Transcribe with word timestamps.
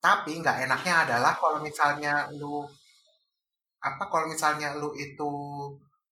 Tapi 0.00 0.40
nggak 0.40 0.64
enaknya 0.64 1.04
adalah 1.04 1.36
kalau 1.36 1.60
misalnya 1.60 2.24
lu 2.32 2.64
apa 3.84 4.08
kalau 4.08 4.32
misalnya 4.32 4.72
lu 4.80 4.96
itu 4.96 5.28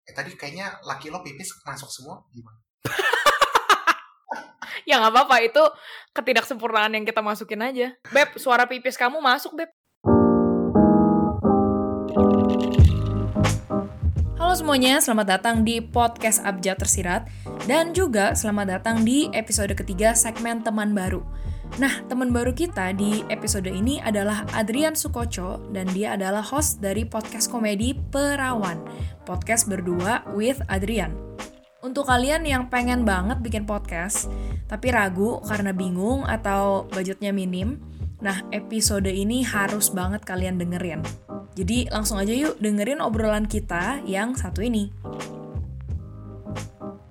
eh 0.04 0.12
tadi 0.12 0.36
kayaknya 0.36 0.76
laki 0.84 1.08
lo 1.08 1.24
pipis 1.24 1.56
masuk 1.64 1.88
semua 1.88 2.20
gimana? 2.36 2.60
ya 4.88 5.00
nggak 5.00 5.14
apa-apa 5.16 5.40
itu 5.40 5.64
ketidaksempurnaan 6.12 7.00
yang 7.00 7.08
kita 7.08 7.24
masukin 7.24 7.64
aja. 7.64 7.96
Beb, 8.12 8.36
suara 8.36 8.68
pipis 8.68 9.00
kamu 9.00 9.24
masuk, 9.24 9.56
Beb. 9.56 9.72
Halo 14.36 14.52
semuanya, 14.52 15.00
selamat 15.00 15.28
datang 15.40 15.64
di 15.64 15.80
podcast 15.80 16.44
Abjad 16.44 16.84
Tersirat 16.84 17.32
dan 17.72 17.96
juga 17.96 18.36
selamat 18.36 18.68
datang 18.68 19.08
di 19.08 19.32
episode 19.32 19.72
ketiga 19.80 20.12
segmen 20.12 20.60
teman 20.60 20.92
baru. 20.92 21.24
Nah, 21.76 22.00
teman 22.08 22.32
baru 22.32 22.56
kita 22.56 22.96
di 22.96 23.28
episode 23.28 23.68
ini 23.68 24.00
adalah 24.00 24.48
Adrian 24.56 24.96
Sukoco 24.96 25.60
dan 25.76 25.92
dia 25.92 26.16
adalah 26.16 26.40
host 26.40 26.80
dari 26.80 27.04
podcast 27.04 27.52
komedi 27.52 27.92
Perawan, 27.92 28.80
podcast 29.28 29.68
berdua 29.68 30.24
with 30.32 30.64
Adrian. 30.72 31.12
Untuk 31.84 32.08
kalian 32.08 32.48
yang 32.48 32.72
pengen 32.72 33.04
banget 33.04 33.44
bikin 33.44 33.68
podcast, 33.68 34.32
tapi 34.72 34.96
ragu 34.96 35.44
karena 35.44 35.76
bingung 35.76 36.24
atau 36.26 36.88
budgetnya 36.90 37.30
minim, 37.36 37.84
nah 38.24 38.42
episode 38.50 39.12
ini 39.12 39.44
harus 39.44 39.92
banget 39.92 40.24
kalian 40.24 40.58
dengerin. 40.58 41.04
Jadi 41.54 41.90
langsung 41.94 42.18
aja 42.18 42.34
yuk 42.34 42.58
dengerin 42.58 43.02
obrolan 43.02 43.46
kita 43.46 44.02
yang 44.06 44.34
satu 44.34 44.62
ini. 44.66 44.90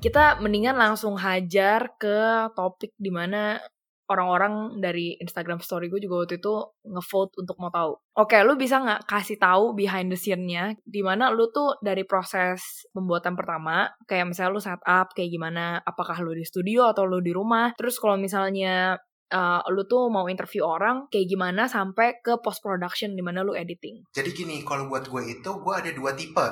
Kita 0.02 0.38
mendingan 0.38 0.78
langsung 0.78 1.18
hajar 1.18 1.94
ke 1.98 2.50
topik 2.54 2.94
di 2.94 3.10
mana 3.10 3.58
orang-orang 4.06 4.78
dari 4.78 5.18
Instagram 5.18 5.58
story 5.58 5.90
gue 5.90 6.02
juga 6.02 6.26
waktu 6.26 6.38
itu 6.38 6.54
ngevote 6.86 7.42
untuk 7.42 7.56
mau 7.58 7.70
tahu. 7.70 7.98
Oke, 8.16 8.38
lu 8.46 8.54
bisa 8.54 8.78
nggak 8.80 9.04
kasih 9.06 9.36
tahu 9.36 9.74
behind 9.74 10.08
the 10.08 10.18
scene-nya 10.18 10.78
di 10.86 11.02
mana 11.02 11.30
lu 11.34 11.50
tuh 11.50 11.76
dari 11.82 12.06
proses 12.06 12.86
pembuatan 12.94 13.34
pertama, 13.34 13.90
kayak 14.06 14.30
misalnya 14.30 14.52
lu 14.54 14.62
setup 14.62 15.12
kayak 15.12 15.30
gimana, 15.30 15.82
apakah 15.82 16.16
lu 16.22 16.32
di 16.32 16.46
studio 16.46 16.90
atau 16.90 17.04
lu 17.04 17.18
di 17.20 17.34
rumah. 17.34 17.74
Terus 17.74 17.98
kalau 17.98 18.14
misalnya 18.14 18.96
uh, 19.30 19.60
lu 19.70 19.82
tuh 19.90 20.06
mau 20.08 20.30
interview 20.30 20.62
orang 20.62 21.10
kayak 21.10 21.26
gimana 21.26 21.66
sampai 21.66 22.22
ke 22.22 22.38
post 22.38 22.62
production 22.62 23.14
di 23.14 23.22
mana 23.22 23.42
lu 23.42 23.58
editing. 23.58 24.06
Jadi 24.14 24.30
gini, 24.30 24.62
kalau 24.62 24.86
buat 24.86 25.10
gue 25.10 25.22
itu 25.26 25.50
gue 25.50 25.74
ada 25.74 25.90
dua 25.90 26.14
tipe. 26.14 26.46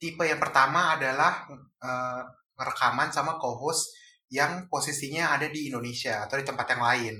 Tipe 0.00 0.24
yang 0.24 0.40
pertama 0.40 0.96
adalah 0.96 1.46
uh, 1.80 2.22
rekaman 2.58 3.12
sama 3.12 3.36
co-host 3.36 4.03
yang 4.32 4.66
posisinya 4.72 5.36
ada 5.36 5.50
di 5.50 5.68
Indonesia 5.68 6.24
atau 6.24 6.40
di 6.40 6.44
tempat 6.46 6.66
yang 6.72 6.82
lain. 6.82 7.14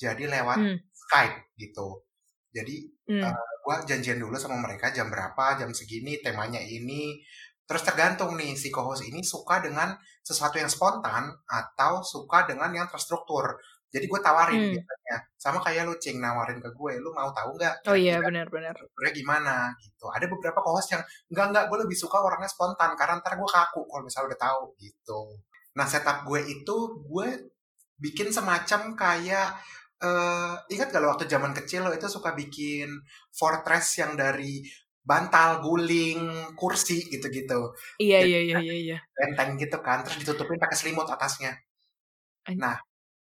Jadi 0.00 0.24
lewat 0.24 0.58
hmm. 0.58 0.76
Skype 0.88 1.36
gitu. 1.60 2.04
Jadi 2.50 2.76
hmm. 3.10 3.22
uh, 3.22 3.50
gue 3.60 3.76
janjian 3.86 4.18
dulu 4.18 4.34
sama 4.40 4.58
mereka 4.58 4.90
jam 4.90 5.12
berapa, 5.12 5.60
jam 5.60 5.70
segini, 5.76 6.18
temanya 6.24 6.58
ini. 6.58 7.20
Terus 7.68 7.86
tergantung 7.86 8.34
nih 8.34 8.58
si 8.58 8.72
co-host 8.74 9.06
ini 9.06 9.22
suka 9.22 9.62
dengan 9.62 9.94
sesuatu 10.26 10.58
yang 10.58 10.66
spontan 10.66 11.30
atau 11.46 12.02
suka 12.02 12.48
dengan 12.50 12.74
yang 12.74 12.90
terstruktur. 12.90 13.60
Jadi 13.90 14.06
gue 14.06 14.20
tawarin 14.22 14.70
hmm. 14.70 14.74
biasanya 14.78 15.16
sama 15.34 15.58
kayak 15.66 15.82
lu 15.82 15.98
cing 15.98 16.22
nawarin 16.22 16.62
ke 16.62 16.70
gue, 16.70 16.92
lu 17.02 17.10
mau 17.10 17.30
tahu 17.34 17.58
nggak? 17.58 17.90
Oh 17.90 17.98
iya 17.98 18.22
benar-benar. 18.22 18.74
Strukturnya 18.74 19.12
gimana 19.14 19.54
gitu. 19.82 20.06
Ada 20.10 20.30
beberapa 20.30 20.58
co-host 20.62 20.94
yang 20.94 21.02
enggak 21.30 21.46
enggak 21.50 21.64
gue 21.66 21.78
lebih 21.86 21.98
suka 21.98 22.22
orangnya 22.22 22.46
spontan 22.46 22.94
karena 22.94 23.18
ntar 23.18 23.34
gue 23.34 23.50
kaku 23.50 23.82
kalau 23.90 24.02
misalnya 24.06 24.34
udah 24.34 24.40
tahu 24.46 24.62
gitu. 24.78 25.20
Nah 25.80 25.88
setup 25.88 26.28
gue 26.28 26.44
itu 26.44 26.76
gue 27.08 27.28
bikin 27.96 28.28
semacam 28.28 28.92
kayak 28.92 29.48
uh, 30.04 30.60
ingat 30.68 30.92
gak 30.92 31.00
lo 31.00 31.16
waktu 31.16 31.24
zaman 31.24 31.56
kecil 31.56 31.88
lo 31.88 31.92
itu 31.96 32.04
suka 32.04 32.36
bikin 32.36 32.92
fortress 33.32 33.96
yang 33.96 34.12
dari 34.12 34.60
bantal, 35.00 35.64
guling, 35.64 36.52
kursi 36.52 37.08
gitu-gitu. 37.08 37.72
Iya 37.96 38.20
iya 38.20 38.40
iya 38.44 38.56
iya 38.60 38.76
iya. 38.76 38.98
Benteng 39.16 39.56
gitu 39.56 39.80
kan, 39.80 40.04
terus 40.04 40.20
ditutupin 40.20 40.60
pakai 40.60 40.76
selimut 40.76 41.08
atasnya. 41.08 41.56
Nah, 42.54 42.76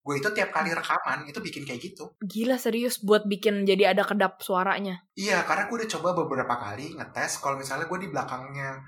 gue 0.02 0.16
itu 0.18 0.30
tiap 0.34 0.50
kali 0.50 0.74
rekaman 0.74 1.30
itu 1.30 1.38
bikin 1.38 1.64
kayak 1.64 1.82
gitu. 1.86 2.18
Gila 2.18 2.58
serius 2.58 2.98
buat 3.00 3.30
bikin 3.30 3.64
jadi 3.70 3.94
ada 3.94 4.02
kedap 4.02 4.42
suaranya. 4.42 5.06
Iya, 5.14 5.46
karena 5.46 5.70
gue 5.70 5.86
udah 5.86 5.92
coba 5.96 6.10
beberapa 6.18 6.56
kali 6.58 6.98
ngetes 6.98 7.38
kalau 7.40 7.62
misalnya 7.62 7.86
gue 7.86 8.00
di 8.02 8.10
belakangnya 8.10 8.82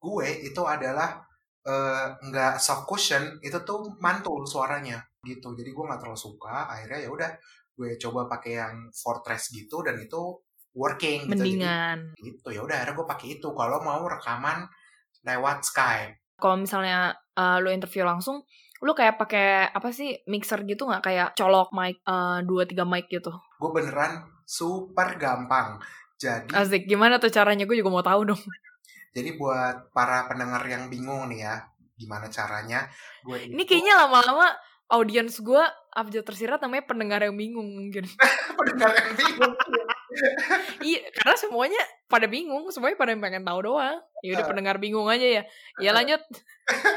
gue 0.00 0.28
itu 0.44 0.62
adalah 0.64 1.24
nggak 2.20 2.54
uh, 2.56 2.60
soft 2.60 2.88
cushion 2.88 3.36
itu 3.44 3.60
tuh 3.64 3.96
mantul 4.00 4.44
suaranya 4.48 5.00
gitu. 5.24 5.52
Jadi 5.52 5.70
gue 5.70 5.84
nggak 5.84 6.00
terlalu 6.00 6.20
suka. 6.20 6.68
Akhirnya 6.70 7.04
ya 7.04 7.10
udah 7.12 7.30
gue 7.76 7.90
coba 8.00 8.28
pakai 8.28 8.52
yang 8.60 8.76
fortress 8.92 9.52
gitu 9.52 9.84
dan 9.84 10.00
itu 10.00 10.40
working 10.76 11.28
gitu. 11.28 11.36
Mendingan. 11.36 12.16
Jadi, 12.16 12.24
gitu 12.24 12.48
ya 12.52 12.60
udah 12.64 12.76
akhirnya 12.80 12.96
gue 12.96 13.06
pakai 13.08 13.26
itu 13.40 13.48
kalau 13.52 13.80
mau 13.84 14.00
rekaman 14.08 14.68
lewat 15.24 15.64
Skype. 15.68 16.16
Kalau 16.40 16.56
misalnya 16.56 17.12
uh, 17.36 17.60
lo 17.60 17.68
interview 17.68 18.00
langsung, 18.08 18.40
lu 18.80 18.96
kayak 18.96 19.20
pakai 19.20 19.68
apa 19.68 19.92
sih 19.92 20.24
mixer 20.24 20.64
gitu 20.64 20.88
nggak 20.88 21.04
kayak 21.04 21.28
colok 21.36 21.68
mic 21.76 22.00
uh, 22.08 22.40
dua 22.40 22.64
tiga 22.64 22.88
mic 22.88 23.12
gitu 23.12 23.28
gue 23.28 23.70
beneran 23.76 24.24
super 24.48 25.20
gampang 25.20 25.76
jadi 26.16 26.48
asik 26.48 26.88
gimana 26.88 27.20
tuh 27.20 27.28
caranya 27.28 27.68
gue 27.68 27.76
juga 27.76 27.92
mau 27.92 28.00
tahu 28.04 28.32
dong 28.32 28.40
jadi 29.10 29.34
buat 29.36 29.90
para 29.94 30.30
pendengar 30.30 30.62
yang 30.66 30.86
bingung 30.86 31.30
nih 31.30 31.46
ya 31.46 31.56
gimana 31.98 32.32
caranya 32.32 32.88
gue 33.26 33.52
ini 33.52 33.62
kayaknya 33.68 34.06
lama-lama 34.06 34.48
audiens 34.90 35.38
gue 35.38 35.62
abjad 35.94 36.22
tersirat 36.26 36.58
namanya 36.62 36.84
pendengar 36.86 37.22
yang 37.22 37.38
bingung 37.38 37.66
mungkin. 37.66 38.04
Pendengar 38.58 38.92
yang 38.94 39.14
bingung. 39.16 39.54
Iya 40.82 41.06
karena 41.14 41.38
semuanya 41.38 41.78
pada 42.10 42.26
bingung 42.26 42.66
semuanya 42.74 42.98
pada 42.98 43.14
pengen 43.14 43.46
tahu 43.46 43.62
doang. 43.62 44.02
Ya 44.26 44.34
udah 44.34 44.42
uh, 44.42 44.50
pendengar 44.50 44.82
bingung 44.82 45.06
aja 45.06 45.22
ya. 45.22 45.42
Ya 45.78 45.94
lanjut. 45.94 46.18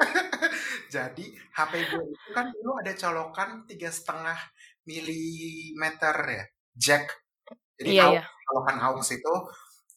Jadi 0.93 1.29
HP 1.53 1.71
gue 1.93 2.03
itu 2.09 2.29
kan 2.33 2.49
dulu 2.49 2.81
ada 2.81 2.89
colokan 2.97 3.69
tiga 3.69 3.93
setengah 3.93 4.33
milimeter 4.89 6.15
ya 6.25 6.43
jack. 6.73 7.05
Jadi 7.77 8.01
iya, 8.01 8.17
iya. 8.17 8.23
colokan 8.49 8.81
aux 8.81 9.05
itu 9.05 9.33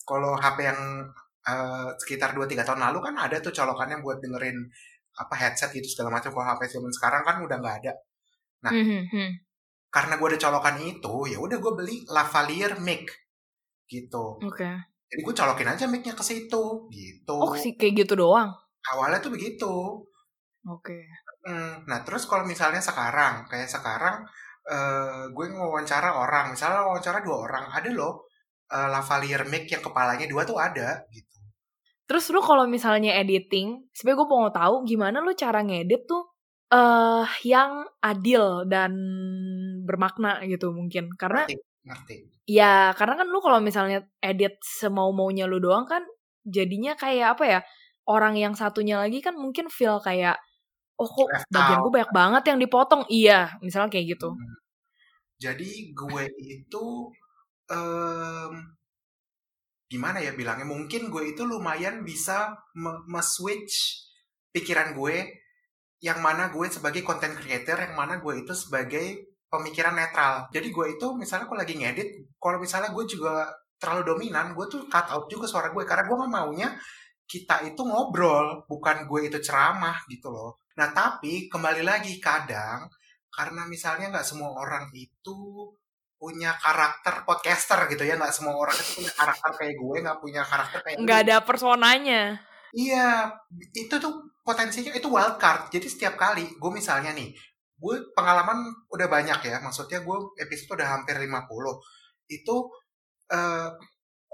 kalau 0.04 0.36
HP 0.36 0.58
yang 0.68 1.08
uh, 1.46 1.90
sekitar 1.96 2.34
2-3 2.34 2.66
tahun 2.66 2.80
lalu 2.90 2.98
kan 3.00 3.14
ada 3.16 3.38
tuh 3.38 3.54
colokannya 3.54 4.02
buat 4.02 4.18
dengerin 4.18 4.58
apa 5.16 5.34
headset 5.38 5.72
gitu 5.72 5.88
segala 5.88 6.20
macam. 6.20 6.34
Kalau 6.34 6.46
HP 6.46 6.76
zaman 6.76 6.92
sekarang 6.92 7.22
kan 7.24 7.36
udah 7.40 7.56
nggak 7.56 7.76
ada. 7.84 7.92
Nah, 8.66 8.72
mm 8.74 8.84
-hmm. 9.08 9.28
karena 9.88 10.14
gue 10.18 10.28
ada 10.34 10.40
colokan 10.48 10.76
itu, 10.82 11.14
ya 11.30 11.38
udah 11.40 11.56
gue 11.56 11.72
beli 11.72 11.96
lavalier 12.10 12.76
mic 12.82 13.08
gitu. 13.86 14.42
Oke. 14.42 14.66
Okay. 14.66 14.74
Jadi 15.06 15.20
gue 15.22 15.34
colokin 15.38 15.70
aja 15.70 15.86
micnya 15.86 16.18
ke 16.18 16.24
situ 16.26 16.90
gitu. 16.90 17.38
Oh 17.38 17.54
sih 17.54 17.78
kayak 17.78 18.04
gitu 18.06 18.18
doang. 18.18 18.50
Awalnya 18.90 19.22
tuh 19.22 19.32
begitu. 19.32 20.02
Oke. 20.66 20.98
Okay. 20.98 21.02
Hmm, 21.46 21.86
nah 21.86 22.02
terus 22.02 22.26
kalau 22.26 22.42
misalnya 22.42 22.82
sekarang, 22.82 23.46
kayak 23.46 23.70
sekarang 23.70 24.26
uh, 24.66 25.30
gue 25.30 25.46
wawancara 25.54 26.10
orang, 26.10 26.58
misalnya 26.58 26.82
wawancara 26.82 27.22
dua 27.22 27.46
orang, 27.46 27.70
ada 27.70 27.86
loh 27.94 28.26
uh, 28.74 28.88
lavalier 28.90 29.46
mic 29.46 29.70
yang 29.70 29.78
kepalanya 29.78 30.26
dua 30.26 30.42
tuh 30.42 30.58
ada 30.58 31.06
gitu. 31.14 31.35
Terus 32.06 32.24
lu 32.30 32.38
kalau 32.38 32.70
misalnya 32.70 33.18
editing, 33.18 33.90
sebenarnya 33.90 34.18
gue 34.22 34.28
mau 34.30 34.50
tahu 34.50 34.74
gimana 34.86 35.18
lu 35.22 35.34
cara 35.34 35.62
ngedit 35.66 36.06
tuh 36.06 36.22
uh, 36.70 37.26
yang 37.42 37.82
adil 37.98 38.62
dan 38.70 38.94
bermakna 39.82 40.42
gitu 40.46 40.70
mungkin 40.70 41.10
karena 41.18 41.50
ngerti, 41.50 41.58
ngerti. 41.82 42.16
Ya, 42.46 42.94
karena 42.94 43.18
kan 43.18 43.26
lu 43.26 43.42
kalau 43.42 43.58
misalnya 43.58 44.06
edit 44.22 44.54
semau 44.62 45.10
maunya 45.10 45.50
lu 45.50 45.58
doang 45.58 45.82
kan 45.82 46.06
jadinya 46.46 46.94
kayak 46.94 47.38
apa 47.38 47.44
ya? 47.44 47.60
Orang 48.06 48.38
yang 48.38 48.54
satunya 48.54 49.02
lagi 49.02 49.18
kan 49.18 49.34
mungkin 49.34 49.66
feel 49.66 49.98
kayak 49.98 50.38
oh 50.96 51.08
kok 51.08 51.28
bagian 51.52 51.84
gue 51.84 51.92
banyak 51.92 52.12
banget 52.12 52.42
yang 52.52 52.58
dipotong 52.60 53.02
iya 53.12 53.52
misalnya 53.60 53.92
kayak 53.92 54.16
gitu 54.16 54.32
hmm. 54.32 54.56
jadi 55.36 55.70
gue 55.92 56.24
itu 56.40 56.84
um, 57.68 58.52
gimana 59.86 60.18
ya 60.22 60.34
bilangnya? 60.34 60.66
Mungkin 60.66 61.08
gue 61.10 61.34
itu 61.34 61.42
lumayan 61.46 62.02
bisa 62.02 62.54
me-switch 63.06 64.06
pikiran 64.50 64.94
gue 64.94 65.16
yang 66.04 66.20
mana 66.20 66.52
gue 66.52 66.66
sebagai 66.68 67.00
content 67.00 67.34
creator 67.34 67.80
yang 67.80 67.96
mana 67.96 68.20
gue 68.20 68.44
itu 68.44 68.52
sebagai 68.52 69.36
pemikiran 69.48 69.96
netral. 69.96 70.46
Jadi 70.52 70.68
gue 70.68 70.86
itu 70.98 71.06
misalnya 71.16 71.46
kalau 71.48 71.60
lagi 71.62 71.74
ngedit 71.78 72.08
kalau 72.36 72.58
misalnya 72.60 72.90
gue 72.92 73.04
juga 73.08 73.48
terlalu 73.76 74.02
dominan 74.16 74.52
gue 74.56 74.66
tuh 74.68 74.84
cut 74.90 75.08
out 75.08 75.26
juga 75.30 75.46
suara 75.48 75.72
gue. 75.72 75.82
Karena 75.88 76.04
gue 76.04 76.16
gak 76.16 76.32
maunya 76.32 76.68
kita 77.26 77.66
itu 77.66 77.82
ngobrol 77.82 78.62
bukan 78.70 79.10
gue 79.10 79.20
itu 79.26 79.38
ceramah 79.42 79.98
gitu 80.06 80.30
loh. 80.30 80.62
Nah, 80.78 80.92
tapi 80.92 81.48
kembali 81.48 81.82
lagi 81.82 82.20
kadang 82.22 82.86
karena 83.32 83.68
misalnya 83.68 84.08
nggak 84.12 84.24
semua 84.24 84.52
orang 84.56 84.88
itu 84.96 85.68
punya 86.16 86.56
karakter 86.56 87.22
podcaster 87.28 87.86
gitu 87.92 88.02
ya, 88.08 88.16
nggak 88.16 88.32
semua 88.32 88.56
orang 88.56 88.76
itu 88.76 89.04
punya 89.04 89.12
karakter 89.12 89.50
kayak 89.56 89.74
gue, 89.76 89.96
nggak 90.00 90.18
punya 90.20 90.42
karakter 90.42 90.78
kayak 90.80 90.96
nggak 91.04 91.20
ada 91.28 91.36
personanya. 91.44 92.22
Iya, 92.76 93.32
itu 93.72 93.94
tuh 93.96 94.36
potensinya 94.44 94.92
itu 94.92 95.08
wild 95.08 95.36
card. 95.40 95.72
Jadi 95.72 95.86
setiap 95.88 96.14
kali 96.20 96.44
gue 96.56 96.70
misalnya 96.72 97.12
nih, 97.12 97.32
gue 97.76 97.94
pengalaman 98.16 98.64
udah 98.92 99.08
banyak 99.08 99.40
ya, 99.48 99.56
maksudnya 99.60 100.00
gue 100.04 100.16
episode 100.40 100.80
udah 100.80 100.88
hampir 101.00 101.16
50. 101.16 101.32
itu 102.26 102.56
uh, 103.30 103.70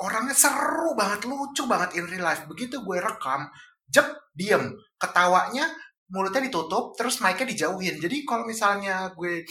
orangnya 0.00 0.32
seru 0.32 0.96
banget, 0.96 1.28
lucu 1.28 1.68
banget 1.68 2.00
in 2.00 2.08
real 2.08 2.24
life. 2.24 2.48
Begitu 2.48 2.80
gue 2.80 2.98
rekam, 2.98 3.44
jep, 3.84 4.08
diem. 4.32 4.72
Ketawanya 4.96 5.68
mulutnya 6.12 6.44
ditutup, 6.44 6.96
terus 6.96 7.20
mic-nya 7.20 7.48
dijauhin. 7.48 7.96
Jadi 8.00 8.24
kalau 8.24 8.44
misalnya 8.44 9.12
gue 9.16 9.44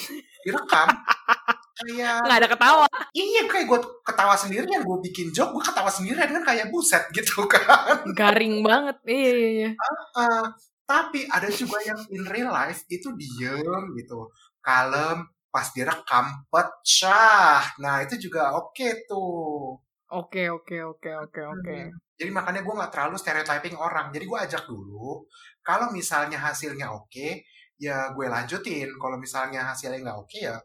direkam, 0.45 0.89
kayak 1.79 2.15
nggak 2.27 2.37
ada 2.43 2.49
ketawa. 2.49 2.87
Iya 3.15 3.41
kayak 3.47 3.65
gue 3.67 3.79
ketawa 4.03 4.35
sendirian 4.35 4.81
gue 4.83 4.97
bikin 5.11 5.27
joke 5.31 5.55
gue 5.55 5.63
ketawa 5.63 5.89
sendirian 5.91 6.29
kan 6.29 6.43
kayak 6.43 6.67
buset 6.69 7.03
gitu 7.15 7.45
kan. 7.53 8.03
Garing 8.15 8.63
banget. 8.65 8.97
Iya 9.07 9.31
iya, 9.31 9.49
iya. 9.49 9.69
Uh, 9.75 10.19
uh, 10.19 10.43
tapi 10.83 11.23
ada 11.31 11.47
juga 11.47 11.79
yang 11.87 11.99
in 12.11 12.23
real 12.27 12.51
life 12.51 12.83
itu 12.91 13.11
diem 13.15 13.83
gitu. 13.95 14.27
Kalem 14.59 15.25
pas 15.51 15.67
direkam 15.75 16.47
pecah. 16.47 17.63
Nah 17.79 18.03
itu 18.03 18.29
juga 18.29 18.55
oke 18.55 18.75
okay 18.75 18.91
tuh. 19.07 19.79
Oke 20.11 20.51
oke 20.51 20.75
oke 20.83 21.11
oke 21.27 21.41
oke. 21.55 21.75
Hmm. 21.87 21.95
jadi 22.19 22.29
makanya 22.29 22.61
gue 22.61 22.73
nggak 22.75 22.91
terlalu 22.91 23.15
stereotyping 23.17 23.75
orang. 23.79 24.11
Jadi 24.11 24.25
gue 24.27 24.39
ajak 24.39 24.63
dulu 24.67 25.25
kalau 25.63 25.89
misalnya 25.89 26.37
hasilnya 26.37 26.91
oke 26.91 27.07
okay, 27.07 27.41
ya 27.79 28.11
gue 28.11 28.27
lanjutin. 28.27 28.91
Kalau 28.99 29.17
misalnya 29.17 29.71
hasilnya 29.71 30.03
nggak 30.03 30.19
oke 30.19 30.27
okay, 30.29 30.51
ya 30.51 30.55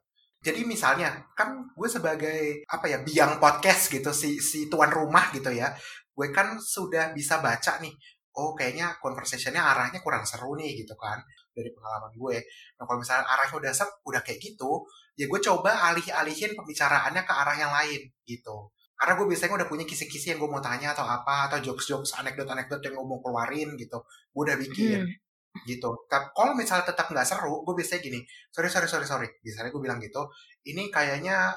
jadi 0.46 0.62
misalnya 0.62 1.10
kan 1.34 1.66
gue 1.75 1.88
sebagai 1.90 2.62
apa 2.70 2.87
ya 2.87 3.02
biang 3.02 3.43
podcast 3.43 3.90
gitu 3.90 4.14
si 4.14 4.38
si 4.38 4.70
tuan 4.70 4.94
rumah 4.94 5.34
gitu 5.34 5.50
ya 5.50 5.75
gue 6.14 6.31
kan 6.31 6.54
sudah 6.62 7.10
bisa 7.10 7.43
baca 7.43 7.82
nih 7.82 7.90
oh 8.38 8.54
kayaknya 8.54 8.94
conversationnya 9.02 9.58
arahnya 9.58 9.98
kurang 10.06 10.22
seru 10.22 10.54
nih 10.54 10.87
gitu 10.87 10.94
kan 10.94 11.19
dari 11.56 11.72
pengalaman 11.72 12.12
gue. 12.12 12.37
Nah 12.76 12.84
kalau 12.84 13.00
misalnya 13.00 13.25
arahnya 13.25 13.56
udah 13.56 13.72
seru 13.72 13.93
udah 14.06 14.20
kayak 14.20 14.38
gitu 14.44 14.84
ya 15.16 15.25
gue 15.26 15.40
coba 15.40 15.72
alih-alihin 15.90 16.52
pembicaraannya 16.54 17.25
ke 17.26 17.32
arah 17.32 17.56
yang 17.58 17.72
lain 17.72 18.06
gitu. 18.28 18.70
Karena 18.96 19.12
gue 19.19 19.26
biasanya 19.28 19.56
udah 19.64 19.69
punya 19.69 19.84
kisi-kisi 19.88 20.37
yang 20.37 20.38
gue 20.40 20.48
mau 20.52 20.62
tanya 20.62 20.93
atau 20.93 21.04
apa 21.04 21.50
atau 21.50 21.58
jokes-jokes 21.64 22.16
anekdot-anekdot 22.22 22.81
yang 22.84 22.94
gue 22.94 23.06
mau 23.08 23.19
keluarin 23.19 23.75
gitu 23.75 23.98
gue 24.06 24.43
udah 24.46 24.56
bikin. 24.62 25.00
Hmm 25.02 25.25
gitu. 25.64 26.05
Kalau 26.11 26.53
misalnya 26.53 26.91
tetap 26.93 27.08
nggak 27.08 27.25
seru, 27.25 27.64
gue 27.64 27.75
biasanya 27.79 28.03
gini, 28.05 28.20
sorry 28.53 28.69
sorry 28.69 28.85
sorry 28.91 29.06
sorry, 29.08 29.29
biasanya 29.41 29.73
gue 29.73 29.82
bilang 29.82 29.97
gitu, 30.03 30.26
ini 30.69 30.93
kayaknya 30.93 31.56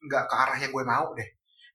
nggak 0.00 0.24
um, 0.24 0.30
ke 0.30 0.36
arah 0.38 0.56
yang 0.56 0.72
gue 0.72 0.84
mau 0.86 1.12
deh. 1.12 1.28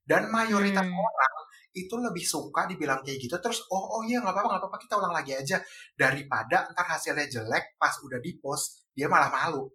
Dan 0.07 0.31
mayoritas 0.31 0.87
hmm. 0.87 0.95
orang 0.95 1.35
itu 1.77 1.93
lebih 1.93 2.25
suka 2.25 2.65
dibilang 2.65 3.05
kayak 3.05 3.21
gitu, 3.21 3.37
terus 3.37 3.61
oh 3.69 3.99
oh 3.99 4.01
iya 4.07 4.17
nggak 4.23 4.33
apa-apa 4.33 4.47
nggak 4.49 4.61
apa-apa 4.65 4.77
kita 4.81 4.93
ulang 4.97 5.13
lagi 5.13 5.37
aja 5.37 5.61
daripada 5.93 6.65
ntar 6.73 6.89
hasilnya 6.89 7.29
jelek 7.29 7.77
pas 7.77 7.93
udah 8.01 8.17
di 8.17 8.33
post 8.41 8.89
dia 8.97 9.05
malah 9.05 9.29
malu 9.29 9.69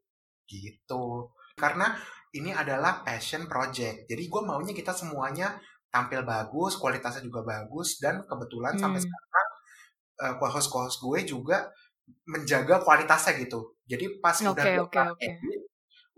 gitu. 0.51 1.31
Karena 1.55 1.95
ini 2.35 2.51
adalah 2.51 3.05
passion 3.05 3.47
project, 3.47 4.09
jadi 4.09 4.25
gue 4.25 4.43
maunya 4.43 4.73
kita 4.73 4.91
semuanya 4.91 5.61
tampil 5.93 6.25
bagus, 6.25 6.81
kualitasnya 6.81 7.29
juga 7.29 7.45
bagus, 7.45 8.01
dan 8.01 8.25
kebetulan 8.25 8.73
hmm. 8.75 8.81
sampai 8.81 9.01
sekarang 9.05 9.49
uh, 10.21 10.35
host-host 10.37 11.01
gue 11.01 11.19
juga 11.25 11.73
menjaga 12.27 12.83
kualitasnya 12.83 13.39
gitu. 13.41 13.79
Jadi 13.87 14.19
pas 14.19 14.37
okay, 14.37 14.49
udah 14.51 14.65
gue 14.65 14.87
okay, 14.89 15.07
okay. 15.15 15.27
edit, 15.39 15.63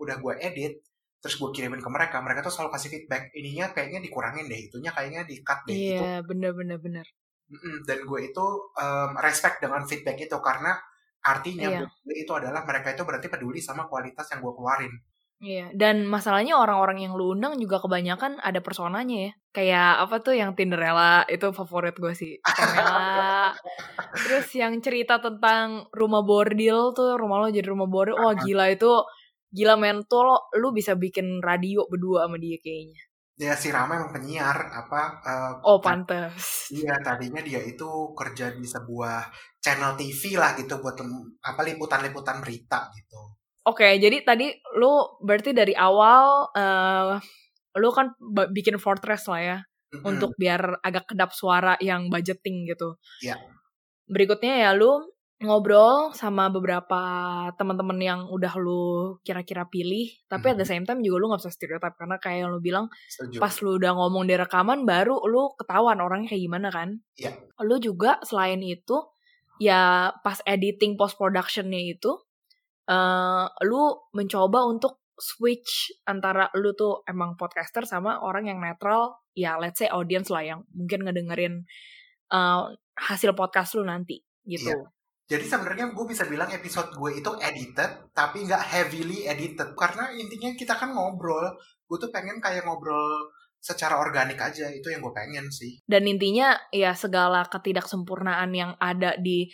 udah 0.00 0.16
gue 0.18 0.34
edit, 0.40 0.74
terus 1.20 1.34
gue 1.40 1.48
kirimin 1.52 1.80
ke 1.80 1.90
mereka, 1.92 2.20
mereka 2.20 2.44
tuh 2.44 2.52
selalu 2.52 2.70
kasih 2.74 2.90
feedback. 2.90 3.30
Ininya 3.36 3.72
kayaknya 3.72 4.00
dikurangin 4.04 4.48
deh, 4.48 4.60
itunya 4.68 4.90
kayaknya 4.90 5.22
di 5.28 5.40
cut 5.44 5.60
deh. 5.68 5.74
Iya, 5.74 5.96
yeah, 6.00 6.16
bener-bener 6.24 6.78
bener. 6.80 7.06
Dan 7.84 7.98
gue 8.08 8.20
itu 8.24 8.46
um, 8.74 9.10
respect 9.20 9.60
dengan 9.60 9.84
feedback 9.84 10.18
itu 10.18 10.36
karena 10.40 10.74
artinya 11.24 11.68
yeah. 11.68 11.88
gue 11.88 12.16
itu 12.16 12.32
adalah 12.32 12.64
mereka 12.68 12.92
itu 12.92 13.04
berarti 13.04 13.28
peduli 13.32 13.60
sama 13.60 13.88
kualitas 13.88 14.28
yang 14.32 14.40
gue 14.42 14.52
keluarin. 14.52 14.92
Iya, 15.44 15.68
dan 15.76 16.08
masalahnya 16.08 16.56
orang-orang 16.56 17.04
yang 17.04 17.12
lu 17.12 17.36
undang 17.36 17.60
juga 17.60 17.76
kebanyakan 17.76 18.40
ada 18.40 18.64
personanya 18.64 19.28
ya. 19.28 19.32
Kayak 19.52 19.90
apa 20.08 20.16
tuh 20.24 20.34
yang 20.40 20.56
Tinderella 20.56 21.28
itu 21.28 21.52
favorit 21.52 21.92
gue 22.00 22.16
sih. 22.16 22.40
Tinderella. 22.40 23.52
Terus 24.24 24.48
yang 24.56 24.80
cerita 24.80 25.20
tentang 25.20 25.84
rumah 25.92 26.24
bordil 26.24 26.96
tuh, 26.96 27.20
rumah 27.20 27.44
lo 27.44 27.52
jadi 27.52 27.68
rumah 27.68 27.84
bordil. 27.84 28.16
Wah 28.16 28.32
gila 28.32 28.72
itu, 28.72 28.88
gila 29.52 29.76
men 29.76 30.00
tuh 30.08 30.24
lo, 30.24 30.48
lu 30.56 30.72
bisa 30.72 30.96
bikin 30.96 31.44
radio 31.44 31.84
berdua 31.92 32.24
sama 32.24 32.40
dia 32.40 32.56
kayaknya. 32.64 33.04
Ya 33.36 33.52
si 33.58 33.68
Rama 33.68 34.00
emang 34.00 34.16
penyiar 34.16 34.72
apa? 34.72 35.02
Uh, 35.20 35.52
oh 35.60 35.78
pantes. 35.84 36.72
Iya 36.72 36.96
tadinya 37.04 37.44
dia 37.44 37.60
itu 37.60 38.16
kerja 38.16 38.56
di 38.56 38.64
sebuah 38.64 39.28
channel 39.60 39.92
TV 39.98 40.40
lah 40.40 40.56
gitu 40.56 40.80
buat 40.80 40.96
apa 41.44 41.60
liputan-liputan 41.68 42.40
berita 42.40 42.88
gitu. 42.96 43.43
Oke, 43.64 43.80
okay, 43.80 43.92
jadi 43.96 44.20
tadi 44.20 44.52
lu 44.76 44.92
berarti 45.24 45.56
dari 45.56 45.72
awal 45.72 46.52
uh, 46.52 47.16
lu 47.80 47.88
kan 47.96 48.12
bikin 48.52 48.76
Fortress 48.76 49.24
lah 49.26 49.40
ya 49.40 49.58
mm-hmm. 49.64 50.04
untuk 50.04 50.30
biar 50.36 50.84
agak 50.84 51.14
kedap 51.14 51.32
suara 51.32 51.74
yang 51.80 52.12
budgeting 52.12 52.68
gitu. 52.68 53.00
Iya. 53.24 53.34
Yeah. 53.34 53.38
Berikutnya 54.04 54.68
ya 54.68 54.70
lu 54.76 55.00
ngobrol 55.40 56.12
sama 56.12 56.52
beberapa 56.52 57.00
teman-teman 57.58 57.98
yang 58.04 58.20
udah 58.28 58.54
lu 58.60 59.16
kira-kira 59.26 59.64
pilih, 59.72 60.12
tapi 60.28 60.52
mm-hmm. 60.52 60.54
at 60.54 60.60
the 60.60 60.68
same 60.68 60.84
time 60.84 61.00
juga 61.00 61.16
lu 61.24 61.26
gak 61.32 61.42
bisa 61.42 61.52
stereotype 61.56 61.96
karena 61.96 62.16
kayak 62.20 62.38
yang 62.44 62.50
lu 62.52 62.60
bilang 62.60 62.86
Setuju. 63.08 63.40
pas 63.42 63.54
lu 63.64 63.80
udah 63.80 63.92
ngomong 63.96 64.28
di 64.28 64.34
rekaman 64.36 64.84
baru 64.84 65.18
lu 65.24 65.56
ketahuan 65.56 66.04
orangnya 66.04 66.36
kayak 66.36 66.42
gimana 66.44 66.68
kan? 66.68 66.88
Iya. 67.16 67.32
Yeah. 67.32 67.64
Lu 67.64 67.80
juga 67.80 68.20
selain 68.28 68.60
itu 68.60 69.00
ya 69.56 70.10
pas 70.20 70.42
editing 70.44 70.98
post 70.98 71.14
productionnya 71.14 71.78
itu 71.78 72.12
uh, 72.88 73.46
lu 73.64 73.82
mencoba 74.12 74.66
untuk 74.68 75.04
switch 75.14 75.94
antara 76.10 76.50
lu 76.58 76.74
tuh 76.74 77.06
emang 77.06 77.38
podcaster 77.38 77.86
sama 77.86 78.18
orang 78.18 78.50
yang 78.50 78.58
netral 78.58 79.22
ya 79.34 79.54
let's 79.62 79.78
say 79.78 79.86
audience 79.86 80.26
lah 80.30 80.42
yang 80.42 80.60
mungkin 80.74 81.06
ngedengerin 81.06 81.62
uh, 82.34 82.70
hasil 82.98 83.34
podcast 83.34 83.78
lu 83.78 83.86
nanti 83.86 84.22
gitu. 84.46 84.74
Iya. 84.74 84.90
Jadi 85.24 85.44
sebenarnya 85.48 85.96
gue 85.96 86.04
bisa 86.04 86.28
bilang 86.28 86.52
episode 86.52 86.92
gue 86.92 87.10
itu 87.16 87.30
edited 87.40 88.12
tapi 88.12 88.44
nggak 88.44 88.60
heavily 88.60 89.24
edited 89.24 89.72
karena 89.72 90.12
intinya 90.12 90.52
kita 90.52 90.76
kan 90.76 90.92
ngobrol. 90.92 91.48
Gue 91.88 91.96
tuh 91.96 92.12
pengen 92.12 92.42
kayak 92.44 92.68
ngobrol 92.68 93.32
secara 93.56 93.96
organik 93.96 94.36
aja 94.36 94.68
itu 94.68 94.92
yang 94.92 95.00
gue 95.00 95.14
pengen 95.16 95.48
sih. 95.48 95.80
Dan 95.88 96.04
intinya 96.04 96.52
ya 96.68 96.92
segala 96.92 97.48
ketidaksempurnaan 97.48 98.52
yang 98.52 98.76
ada 98.76 99.16
di 99.16 99.48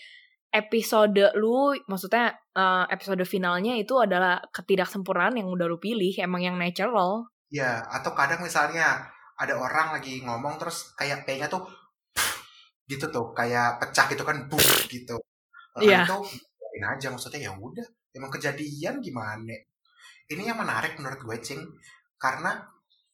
episode 0.50 1.30
lu 1.38 1.74
maksudnya 1.86 2.34
uh, 2.58 2.84
episode 2.90 3.22
finalnya 3.22 3.78
itu 3.78 3.94
adalah 3.98 4.42
ketidaksempurnaan 4.50 5.38
yang 5.38 5.48
udah 5.50 5.66
lu 5.70 5.78
pilih 5.78 6.10
emang 6.18 6.42
yang 6.42 6.56
natural. 6.58 7.30
Ya 7.50 7.82
atau 7.86 8.14
kadang 8.14 8.42
misalnya 8.42 9.06
ada 9.38 9.56
orang 9.56 9.96
lagi 9.98 10.22
ngomong 10.22 10.58
terus 10.60 10.92
kayak 10.98 11.24
p 11.26 11.38
tuh 11.46 11.64
gitu 12.90 13.08
tuh 13.08 13.30
kayak 13.32 13.78
pecah 13.78 14.06
gitu 14.10 14.22
kan 14.26 14.50
boom 14.50 14.58
gitu 14.94 15.16
Iya. 15.78 16.02
itu 16.02 16.18
aja 16.80 17.12
maksudnya 17.12 17.46
ya 17.46 17.52
udah 17.54 17.86
emang 18.16 18.32
kejadian 18.32 18.98
gimana? 18.98 19.54
Ini 20.30 20.42
yang 20.50 20.58
menarik 20.58 20.98
menurut 20.98 21.20
gue 21.22 21.38
cing 21.38 21.62
karena 22.18 22.58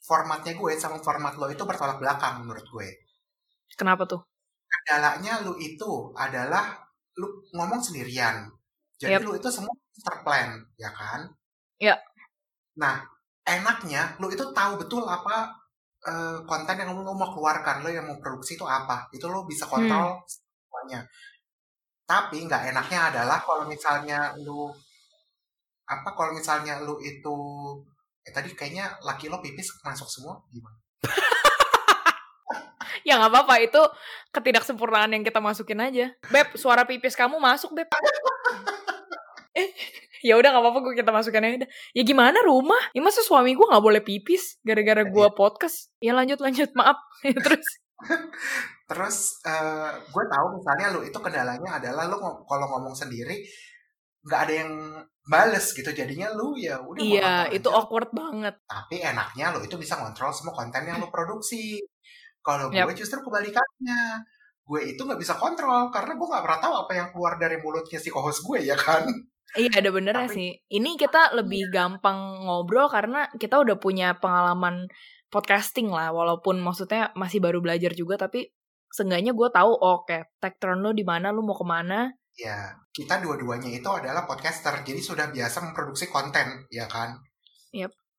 formatnya 0.00 0.54
gue 0.54 0.72
sama 0.78 1.02
format 1.02 1.34
lo 1.36 1.50
itu 1.50 1.66
bertolak 1.66 1.98
belakang 2.00 2.46
menurut 2.46 2.64
gue. 2.64 2.88
Kenapa 3.74 4.06
tuh? 4.06 4.22
Kendalanya 4.70 5.42
lu 5.42 5.58
itu 5.58 6.14
adalah 6.14 6.85
lu 7.16 7.28
ngomong 7.56 7.80
sendirian. 7.80 8.48
Jadi 8.96 9.20
yep. 9.20 9.24
lu 9.24 9.36
itu 9.36 9.48
semua 9.52 9.72
terplan, 10.00 10.64
ya 10.80 10.88
kan? 10.92 11.28
Iya. 11.76 11.96
Nah, 12.80 13.04
enaknya 13.44 14.16
lu 14.20 14.32
itu 14.32 14.44
tahu 14.52 14.80
betul 14.80 15.04
apa 15.04 15.52
uh, 16.08 16.38
konten 16.44 16.76
yang 16.76 16.92
lu 16.92 17.04
mau 17.04 17.28
keluarkan, 17.32 17.84
lo 17.84 17.88
yang 17.92 18.08
mau 18.08 18.16
produksi 18.20 18.56
itu 18.56 18.64
apa. 18.64 19.08
Itu 19.12 19.28
lu 19.28 19.44
bisa 19.44 19.68
kontrol 19.68 20.20
hmm. 20.20 20.24
semuanya. 20.28 21.00
Tapi 22.06 22.36
nggak 22.46 22.72
enaknya 22.72 23.00
adalah 23.12 23.42
kalau 23.42 23.64
misalnya 23.66 24.32
lu 24.40 24.70
apa 25.86 26.10
kalau 26.18 26.34
misalnya 26.34 26.82
lu 26.82 26.98
itu 26.98 27.36
eh 28.26 28.34
tadi 28.34 28.50
kayaknya 28.58 28.90
laki 29.06 29.30
lo 29.30 29.38
pipis 29.38 29.70
masuk 29.86 30.08
semua 30.10 30.42
gimana? 30.50 30.78
ya 33.06 33.22
nggak 33.22 33.30
apa-apa. 33.30 33.54
Itu 33.62 33.82
ketidaksempurnaan 34.34 35.14
yang 35.14 35.22
kita 35.22 35.38
masukin 35.38 35.78
aja. 35.78 36.10
Beb 36.26 36.58
suara 36.58 36.82
pipis 36.82 37.14
kamu 37.14 37.38
masuk 37.38 37.70
beb. 37.72 37.86
Eh 39.56 39.72
ya 40.20 40.36
udah 40.36 40.52
nggak 40.52 40.64
apa-apa 40.68 40.78
gue 40.84 40.94
kita 41.00 41.12
masukin 41.16 41.40
aja 41.40 41.64
ya 41.96 42.02
gimana 42.04 42.44
rumah? 42.44 42.92
Ya 42.92 43.00
masa 43.00 43.24
suami 43.24 43.56
gue 43.56 43.64
nggak 43.64 43.80
boleh 43.80 44.04
pipis 44.04 44.60
gara-gara 44.60 45.00
gue 45.00 45.26
iya. 45.28 45.32
podcast? 45.32 45.88
Ya 45.96 46.12
lanjut 46.12 46.44
lanjut. 46.44 46.68
Maaf. 46.76 47.00
Terus? 47.46 47.66
Terus 48.84 49.16
uh, 49.48 49.96
gue 50.12 50.24
tahu 50.28 50.46
misalnya 50.60 50.86
lu 50.92 51.00
itu 51.08 51.16
kendalanya 51.24 51.80
adalah 51.80 52.04
lu 52.04 52.20
kalau 52.20 52.66
ngomong 52.76 52.92
sendiri 52.92 53.48
nggak 54.28 54.40
ada 54.44 54.54
yang 54.60 54.72
bales 55.24 55.72
gitu. 55.72 55.88
Jadinya 55.88 56.28
lu 56.36 56.52
ya 56.60 56.84
udah 56.84 57.00
iya 57.00 57.32
itu 57.48 57.72
aja. 57.72 57.80
awkward 57.80 58.12
banget. 58.12 58.60
Tapi 58.68 59.00
enaknya 59.00 59.56
lu 59.56 59.64
itu 59.64 59.80
bisa 59.80 59.96
ngontrol 59.96 60.36
semua 60.36 60.52
konten 60.52 60.84
yang 60.84 61.00
lu 61.00 61.08
produksi 61.08 61.80
kalau 62.46 62.70
gue 62.70 62.78
yep. 62.78 62.94
justru 62.94 63.18
kebalikannya. 63.18 64.22
Gue 64.62 64.94
itu 64.94 65.02
nggak 65.02 65.18
bisa 65.18 65.34
kontrol 65.34 65.90
karena 65.90 66.14
gue 66.14 66.26
nggak 66.30 66.44
pernah 66.46 66.60
tahu 66.62 66.74
apa 66.86 66.92
yang 66.94 67.08
keluar 67.10 67.34
dari 67.38 67.58
mulutnya 67.58 67.98
si 67.98 68.10
co-host 68.14 68.46
gue 68.46 68.62
ya 68.62 68.78
kan. 68.78 69.02
Iya 69.58 69.82
ada 69.82 69.90
benernya 69.90 70.30
Tapi- 70.30 70.36
sih. 70.38 70.50
Ini 70.70 70.94
kita 70.94 71.34
lebih 71.34 71.70
gampang 71.74 72.46
ngobrol 72.46 72.86
karena 72.86 73.26
kita 73.34 73.62
udah 73.62 73.78
punya 73.78 74.14
pengalaman 74.18 74.86
podcasting 75.30 75.90
lah. 75.90 76.14
Walaupun 76.14 76.62
maksudnya 76.62 77.10
masih 77.18 77.42
baru 77.42 77.58
belajar 77.58 77.94
juga, 77.94 78.14
tapi 78.14 78.46
seenggaknya 78.94 79.34
gue 79.34 79.48
tahu 79.50 79.70
oh, 79.70 80.02
oke 80.02 80.38
tech 80.38 80.58
turn 80.62 80.82
lu 80.82 80.94
di 80.94 81.02
mana, 81.02 81.34
lu 81.34 81.42
mau 81.42 81.58
ke 81.58 81.66
mana. 81.66 82.10
Ya, 82.36 82.74
kita 82.92 83.24
dua-duanya 83.24 83.72
itu 83.72 83.88
adalah 83.88 84.28
podcaster, 84.28 84.84
jadi 84.84 85.00
sudah 85.00 85.32
biasa 85.32 85.64
memproduksi 85.64 86.12
konten, 86.12 86.68
ya 86.68 86.84
kan? 86.84 87.16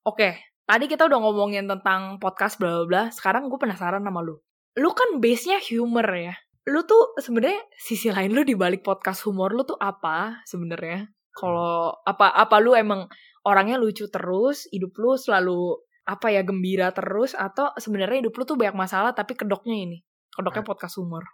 Oke, 0.08 0.40
tadi 0.68 0.84
kita 0.84 1.08
udah 1.08 1.18
ngomongin 1.24 1.64
tentang 1.64 2.20
podcast 2.20 2.60
bla 2.60 2.84
bla 2.84 2.84
bla. 2.84 3.02
Sekarang 3.08 3.48
gue 3.48 3.56
penasaran 3.56 4.04
sama 4.04 4.20
lu. 4.20 4.36
Lu 4.76 4.92
kan 4.92 5.16
base-nya 5.16 5.64
humor 5.72 6.04
ya. 6.12 6.36
Lu 6.68 6.84
tuh 6.84 7.16
sebenarnya 7.16 7.64
sisi 7.80 8.12
lain 8.12 8.36
lu 8.36 8.44
di 8.44 8.52
balik 8.52 8.84
podcast 8.84 9.24
humor 9.24 9.56
lu 9.56 9.64
tuh 9.64 9.80
apa 9.80 10.44
sebenarnya? 10.44 11.08
Kalau 11.32 11.96
apa 12.04 12.36
apa 12.36 12.56
lu 12.60 12.76
emang 12.76 13.08
orangnya 13.48 13.80
lucu 13.80 14.12
terus, 14.12 14.68
hidup 14.68 14.92
lu 15.00 15.16
selalu 15.16 15.80
apa 16.04 16.28
ya 16.28 16.44
gembira 16.44 16.92
terus 16.92 17.32
atau 17.32 17.72
sebenarnya 17.80 18.28
hidup 18.28 18.36
lu 18.36 18.44
tuh 18.44 18.56
banyak 18.60 18.76
masalah 18.76 19.16
tapi 19.16 19.32
kedoknya 19.32 19.76
ini, 19.76 20.04
kedoknya 20.28 20.64
podcast 20.64 21.00
humor. 21.00 21.24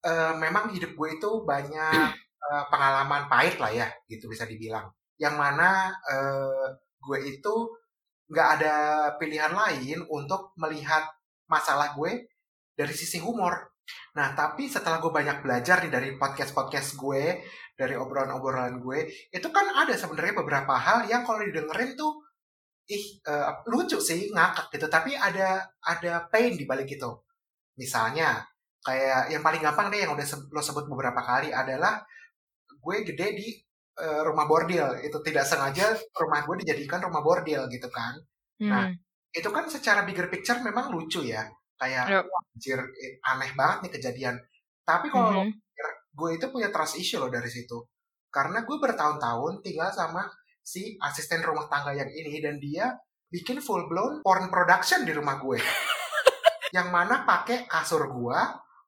Eh, 0.00 0.32
memang 0.40 0.72
hidup 0.72 0.96
gue 0.96 1.08
itu 1.20 1.30
banyak 1.44 2.08
eh, 2.16 2.64
pengalaman 2.72 3.28
pahit 3.28 3.60
lah 3.60 3.68
ya, 3.68 3.88
gitu 4.08 4.32
bisa 4.32 4.48
dibilang. 4.48 4.88
Yang 5.20 5.34
mana 5.36 5.92
eh, 6.08 6.68
gue 6.96 7.18
itu 7.28 7.54
nggak 8.30 8.48
ada 8.60 8.74
pilihan 9.18 9.50
lain 9.50 10.06
untuk 10.06 10.54
melihat 10.54 11.02
masalah 11.50 11.92
gue 11.98 12.30
dari 12.78 12.94
sisi 12.94 13.18
humor. 13.18 13.74
Nah, 14.14 14.38
tapi 14.38 14.70
setelah 14.70 15.02
gue 15.02 15.10
banyak 15.10 15.42
belajar 15.42 15.82
nih 15.82 15.90
dari 15.90 16.08
podcast-podcast 16.14 16.94
gue, 16.94 17.42
dari 17.74 17.98
obrolan-obrolan 17.98 18.78
gue, 18.78 19.10
itu 19.34 19.48
kan 19.50 19.66
ada 19.74 19.94
sebenarnya 19.98 20.34
beberapa 20.38 20.74
hal 20.78 21.10
yang 21.10 21.26
kalau 21.26 21.42
didengerin 21.42 21.98
tuh, 21.98 22.22
ih 22.86 23.18
eh, 23.22 23.50
lucu 23.66 23.98
sih, 23.98 24.30
ngakak 24.30 24.70
gitu. 24.78 24.86
Tapi 24.86 25.18
ada 25.18 25.66
ada 25.82 26.30
pain 26.30 26.54
di 26.54 26.66
balik 26.66 26.86
itu. 26.94 27.10
Misalnya, 27.78 28.46
kayak 28.80 29.34
yang 29.34 29.42
paling 29.42 29.62
gampang 29.62 29.90
deh 29.90 30.06
yang 30.06 30.14
udah 30.14 30.26
lo 30.54 30.62
sebut 30.62 30.86
beberapa 30.86 31.20
kali 31.20 31.50
adalah 31.50 32.00
gue 32.80 32.96
gede 33.04 33.26
di 33.36 33.48
eh, 33.98 34.20
rumah 34.22 34.46
bordil. 34.46 34.86
Itu 35.02 35.18
tidak 35.24 35.44
sengaja 35.44 35.92
rumah 36.18 36.44
gue 36.46 36.62
dijadikan 36.62 37.00
rumah 37.02 37.20
bordil 37.20 37.66
gitu 37.68 37.88
kan 37.90 38.14
Nah, 38.60 38.86
Hmm. 38.86 38.94
itu 39.32 39.48
kan 39.48 39.64
secara 39.66 40.04
bigger 40.04 40.28
picture 40.28 40.60
memang 40.60 40.92
lucu 40.92 41.24
ya 41.24 41.48
kayak 41.80 42.04
Yep. 42.12 42.24
wah, 42.28 42.42
anjir 42.52 42.76
eh, 42.76 43.16
aneh 43.24 43.50
banget 43.56 43.78
nih 43.88 43.92
kejadian 43.96 44.36
tapi 44.84 45.08
kalau 45.08 45.32
lo 45.32 45.42
Mhm. 45.48 45.56
gue 46.12 46.30
itu 46.36 46.46
punya 46.52 46.68
trust 46.68 47.00
issue 47.00 47.16
loh 47.16 47.32
dari 47.32 47.48
situ 47.48 47.80
karena 48.28 48.60
gue 48.60 48.76
bertahun-tahun 48.76 49.64
tinggal 49.64 49.88
sama 49.88 50.28
si 50.60 50.92
asisten 51.00 51.40
rumah 51.40 51.72
tangga 51.72 51.96
yang 51.96 52.06
ini 52.06 52.36
dan 52.44 52.60
dia 52.60 52.92
bikin 53.32 53.64
full 53.64 53.88
blown 53.88 54.20
porn 54.20 54.52
production 54.52 55.08
di 55.08 55.16
rumah 55.16 55.40
gue 55.40 55.56
yang 56.76 56.92
mana 56.92 57.24
pakai 57.24 57.64
kasur 57.64 58.12
gue 58.12 58.40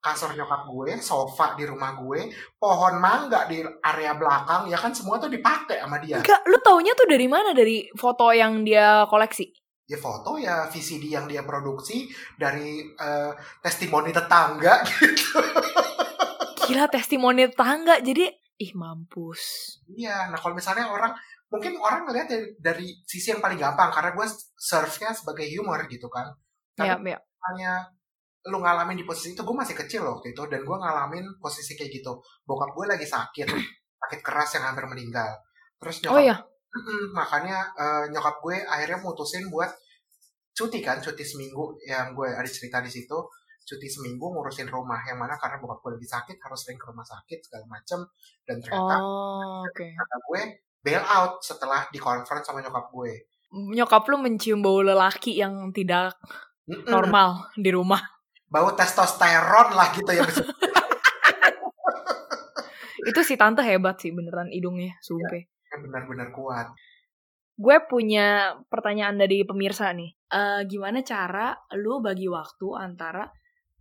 kasur 0.03 0.35
nyokap 0.35 0.67
gue 0.67 0.99
sofa 0.99 1.55
di 1.55 1.63
rumah 1.63 1.95
gue 1.95 2.27
pohon 2.59 2.99
mangga 2.99 3.47
di 3.47 3.63
area 3.63 4.19
belakang 4.19 4.67
ya 4.67 4.75
kan 4.75 4.91
semua 4.91 5.15
tuh 5.15 5.31
dipakai 5.31 5.79
sama 5.79 6.03
dia 6.03 6.19
Enggak, 6.19 6.43
lu 6.43 6.59
taunya 6.59 6.91
tuh 6.91 7.07
dari 7.07 7.23
mana? 7.31 7.55
Dari 7.55 7.87
foto 7.95 8.35
yang 8.35 8.67
dia 8.67 9.07
koleksi? 9.07 9.47
ya 9.83 9.99
foto 9.99 10.39
ya 10.39 10.71
VCD 10.71 11.11
yang 11.11 11.27
dia 11.27 11.43
produksi 11.43 12.07
dari 12.39 12.87
eh, 12.87 13.31
testimoni 13.59 14.15
tetangga 14.15 14.79
gitu. 14.87 15.39
Gila 16.63 16.87
testimoni 16.87 17.43
tetangga. 17.51 17.99
Jadi, 17.99 18.31
ih 18.63 18.71
mampus. 18.79 19.41
Iya, 19.91 20.31
nah 20.31 20.39
kalau 20.39 20.55
misalnya 20.55 20.87
orang 20.87 21.11
mungkin 21.51 21.75
orang 21.77 22.07
ngelihat 22.07 22.27
dari, 22.31 22.47
dari 22.57 22.87
sisi 23.03 23.35
yang 23.35 23.43
paling 23.43 23.59
gampang 23.59 23.91
karena 23.91 24.15
gue 24.15 24.27
serve-nya 24.55 25.11
sebagai 25.11 25.45
humor 25.51 25.83
gitu 25.91 26.07
kan. 26.07 26.31
Tapi 26.73 26.87
Ya, 26.87 26.95
ya. 26.97 27.17
misalnya 27.19 27.71
lu 28.51 28.59
ngalamin 28.59 28.99
di 28.99 29.05
posisi 29.07 29.31
itu 29.31 29.41
gue 29.41 29.55
masih 29.55 29.75
kecil 29.75 30.03
waktu 30.03 30.35
itu 30.35 30.43
dan 30.51 30.67
gue 30.67 30.77
ngalamin 30.77 31.23
posisi 31.39 31.79
kayak 31.79 31.91
gitu. 31.95 32.11
Bokap 32.43 32.75
gue 32.75 32.85
lagi 32.91 33.07
sakit, 33.07 33.47
sakit 34.03 34.19
keras 34.19 34.59
yang 34.59 34.67
hampir 34.71 34.83
meninggal. 34.87 35.31
Terus 35.79 36.03
Oh 36.07 36.15
nyokap 36.15 36.23
iya. 36.23 36.35
Mm-mm, 36.73 37.13
makanya 37.13 37.57
eh, 37.77 38.03
nyokap 38.09 38.41
gue 38.41 38.57
akhirnya 38.65 38.97
mutusin 38.99 39.45
buat 39.47 39.69
cuti 40.53 40.81
kan, 40.81 40.97
cuti 40.99 41.21
seminggu 41.21 41.77
yang 41.85 42.11
gue 42.17 42.29
ada 42.29 42.49
cerita 42.49 42.81
di 42.81 42.89
situ, 42.89 43.17
cuti 43.63 43.87
seminggu 43.87 44.25
ngurusin 44.33 44.67
rumah 44.67 44.99
yang 45.05 45.21
mana 45.21 45.37
karena 45.39 45.61
bokap 45.61 45.79
gue 45.85 45.91
lagi 46.01 46.09
sakit 46.09 46.37
harus 46.41 46.59
sering 46.65 46.75
ke 46.81 46.85
rumah 46.89 47.05
sakit 47.05 47.39
segala 47.45 47.65
macem 47.69 47.99
dan 48.43 48.57
ternyata 48.59 48.95
Oh, 48.99 49.63
oke. 49.63 49.85
kata 49.87 50.15
gue 50.29 50.41
bail 50.83 50.99
out 50.99 51.39
setelah 51.39 51.87
di 51.93 52.01
conference 52.01 52.49
sama 52.49 52.59
nyokap 52.59 52.89
gue. 52.91 53.11
Nyokap 53.53 54.03
lu 54.09 54.17
mencium 54.19 54.59
bau 54.65 54.81
lelaki 54.81 55.37
yang 55.37 55.69
tidak 55.71 56.17
normal 56.67 57.53
di 57.55 57.69
rumah. 57.69 58.01
Bau 58.53 58.69
testosteron 58.77 59.73
lah 59.73 59.89
gitu 59.97 60.13
ya. 60.13 60.29
Itu 63.09 63.25
si 63.25 63.33
tante 63.33 63.65
hebat 63.65 63.97
sih 63.97 64.13
beneran 64.13 64.53
hidungnya, 64.53 64.93
sumpah. 65.01 65.41
benar-benar 65.73 66.29
kuat. 66.29 66.69
Gue 67.57 67.81
punya 67.89 68.53
pertanyaan 68.69 69.17
dari 69.17 69.41
pemirsa 69.41 69.89
nih. 69.89 70.13
Eh, 70.29 70.61
gimana 70.69 71.01
cara 71.01 71.57
lu 71.81 71.97
bagi 71.97 72.29
waktu 72.29 72.77
antara 72.77 73.25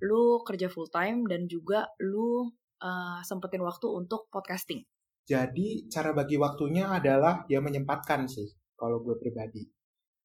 lu 0.01 0.41
kerja 0.41 0.73
full 0.73 0.89
time 0.89 1.29
dan 1.29 1.45
juga 1.45 1.93
lu 2.01 2.49
eh, 2.81 3.21
sempetin 3.29 3.61
waktu 3.61 3.93
untuk 3.93 4.33
podcasting? 4.33 4.81
Jadi 5.29 5.85
cara 5.93 6.17
bagi 6.17 6.41
waktunya 6.41 6.89
adalah 6.89 7.45
ya 7.47 7.61
menyempatkan 7.61 8.25
sih 8.25 8.49
kalau 8.73 9.05
gue 9.05 9.21
pribadi. 9.21 9.82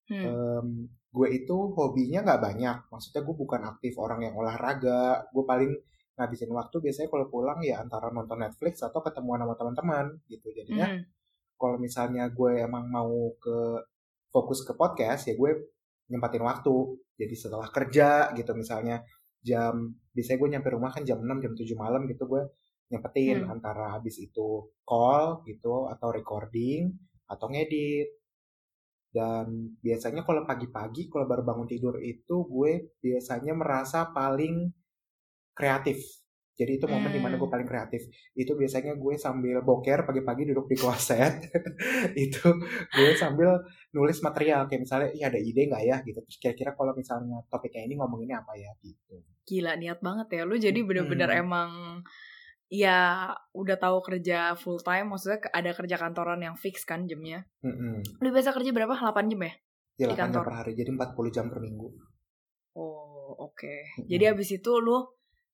Hmm. 0.07 0.23
Em, 0.23 0.67
gue 0.87 1.27
itu 1.33 1.55
hobinya 1.75 2.23
nggak 2.23 2.41
banyak. 2.41 2.77
Maksudnya 2.91 3.21
gue 3.27 3.35
bukan 3.35 3.61
aktif 3.67 3.93
orang 3.99 4.23
yang 4.23 4.35
olahraga. 4.39 5.27
Gue 5.35 5.43
paling 5.43 5.71
ngabisin 6.17 6.49
waktu 6.49 6.81
biasanya 6.81 7.09
kalau 7.13 7.25
pulang 7.29 7.59
ya 7.61 7.77
antara 7.83 8.09
nonton 8.09 8.41
Netflix 8.41 8.81
atau 8.81 9.03
ketemuan 9.03 9.37
sama 9.43 9.53
teman-teman 9.53 10.05
gitu. 10.27 10.49
Jadinya 10.55 10.87
Hmm. 10.97 11.03
kalau 11.57 11.77
misalnya 11.77 12.29
gue 12.31 12.63
emang 12.63 12.87
mau 12.89 13.33
ke 13.37 13.57
fokus 14.31 14.61
ke 14.65 14.73
podcast 14.73 15.27
ya 15.29 15.35
gue 15.35 15.51
nyempatin 16.09 16.43
waktu. 16.43 16.75
Jadi 17.17 17.35
setelah 17.35 17.67
kerja 17.69 18.31
gitu 18.33 18.51
misalnya 18.55 19.01
jam 19.43 19.93
biasanya 20.11 20.37
gue 20.41 20.49
nyampe 20.57 20.69
rumah 20.73 20.91
kan 20.91 21.05
jam 21.05 21.21
6 21.21 21.37
jam 21.39 21.53
7 21.53 21.77
malam 21.77 22.03
gitu 22.09 22.25
gue 22.25 22.41
nyempetin 22.87 23.43
Hmm. 23.43 23.53
antara 23.59 23.91
habis 23.93 24.15
itu 24.17 24.71
call 24.87 25.43
gitu 25.43 25.91
atau 25.91 26.07
recording 26.09 26.95
atau 27.27 27.51
ngedit. 27.51 28.07
Dan 29.17 29.45
biasanya 29.81 30.21
kalau 30.21 30.45
pagi-pagi 30.45 31.09
kalau 31.09 31.25
baru 31.25 31.41
bangun 31.41 31.65
tidur 31.65 31.97
itu 31.97 32.45
gue 32.45 32.93
biasanya 33.01 33.57
merasa 33.57 34.13
paling 34.13 34.69
kreatif. 35.57 35.97
Jadi 36.57 36.81
itu 36.81 36.85
momen 36.89 37.13
di 37.13 37.21
mana 37.21 37.37
gue 37.37 37.45
Hmm. 37.45 37.53
paling 37.53 37.69
kreatif. 37.69 38.01
Itu 38.33 38.57
biasanya 38.57 38.93
gue 38.97 39.13
sambil 39.17 39.61
boker 39.61 40.05
pagi-pagi 40.05 40.49
duduk 40.49 40.65
di 40.69 40.77
kloset. 40.77 41.33
itu 42.25 42.45
gue 42.93 43.09
sambil 43.13 43.61
nulis 43.93 44.17
material 44.21 44.65
kayak 44.65 44.81
misalnya, 44.85 45.09
iya 45.13 45.29
ada 45.29 45.37
ide 45.37 45.69
nggak 45.69 45.83
ya 45.85 45.97
gitu. 46.01 46.17
Terus 46.25 46.37
kira-kira 46.41 46.71
kalau 46.73 46.93
misalnya 46.97 47.41
topiknya 47.49 47.85
ini 47.85 47.93
ngomonginnya 47.97 48.41
apa 48.41 48.53
ya 48.57 48.73
gitu. 48.81 49.21
Gila 49.45 49.77
niat 49.77 50.01
banget 50.01 50.27
ya. 50.33 50.41
Lu 50.49 50.57
jadi 50.57 50.79
bener-bener 50.81 51.29
Hmm. 51.29 51.41
emang 51.45 51.69
ya 52.67 53.31
udah 53.55 53.77
tahu 53.79 54.03
kerja 54.03 54.51
full 54.59 54.83
time 54.83 55.15
maksudnya 55.15 55.39
ada 55.55 55.71
kerja 55.71 55.95
kantoran 55.95 56.43
yang 56.43 56.55
fix 56.59 56.83
kan 56.83 57.07
jamnya. 57.07 57.47
Mm-mm. 57.63 58.03
Lu 58.19 58.27
biasa 58.31 58.51
kerja 58.51 58.75
berapa? 58.75 58.91
8 58.91 59.31
jam 59.31 59.41
ya? 59.43 59.53
Ya 59.97 60.05
Di 60.11 60.13
8 60.13 60.15
jam 60.15 60.19
kantor. 60.29 60.43
per 60.51 60.55
hari, 60.63 60.71
jadi 60.75 60.89
40 60.93 61.35
jam 61.35 61.45
per 61.47 61.59
minggu. 61.63 61.87
Oh, 62.75 63.33
oke. 63.39 63.63
Mm-mm. 63.63 64.07
Jadi 64.11 64.23
abis 64.27 64.49
itu 64.59 64.71
lu 64.83 65.07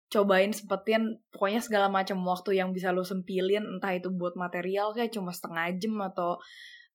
cobain 0.08 0.52
sempetin 0.52 1.20
pokoknya 1.28 1.60
segala 1.60 1.92
macam 1.92 2.16
waktu 2.24 2.56
yang 2.56 2.72
bisa 2.72 2.92
lu 2.96 3.04
sempilin 3.04 3.60
entah 3.76 3.92
itu 3.92 4.08
buat 4.08 4.36
material 4.40 4.96
kayak 4.96 5.12
cuma 5.12 5.36
setengah 5.36 5.68
jam 5.76 6.00
atau 6.00 6.40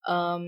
em, 0.09 0.45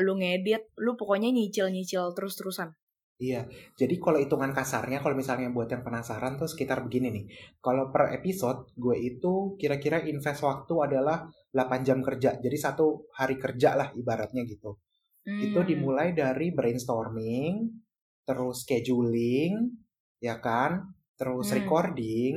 lu 0.00 0.12
ngedit, 0.16 0.72
lu 0.80 0.96
pokoknya 0.96 1.28
nyicil-nyicil 1.32 2.12
terus-terusan. 2.16 2.72
Iya, 3.18 3.50
jadi 3.74 3.94
kalau 3.98 4.18
hitungan 4.22 4.54
kasarnya, 4.54 5.02
kalau 5.02 5.18
misalnya 5.18 5.50
buat 5.50 5.66
yang 5.74 5.82
penasaran 5.82 6.38
tuh 6.38 6.46
sekitar 6.46 6.86
begini 6.86 7.08
nih. 7.10 7.24
Kalau 7.58 7.90
per 7.90 8.14
episode, 8.14 8.70
gue 8.78 8.94
itu 8.94 9.58
kira-kira 9.58 9.98
invest 10.06 10.46
waktu 10.46 10.74
adalah 10.86 11.26
8 11.50 11.80
jam 11.82 11.98
kerja. 11.98 12.38
Jadi 12.38 12.54
satu 12.54 13.10
hari 13.18 13.34
kerja 13.42 13.74
lah 13.74 13.88
ibaratnya 13.90 14.46
gitu. 14.46 14.78
Itu 15.40 15.60
Hmm. 15.66 15.68
dimulai 15.68 16.14
dari 16.14 16.54
brainstorming, 16.54 17.54
terus 18.28 18.66
scheduling, 18.66 19.52
ya 20.22 20.38
kan? 20.38 20.92
Terus 21.18 21.50
Hmm. 21.50 21.58
recording, 21.58 22.34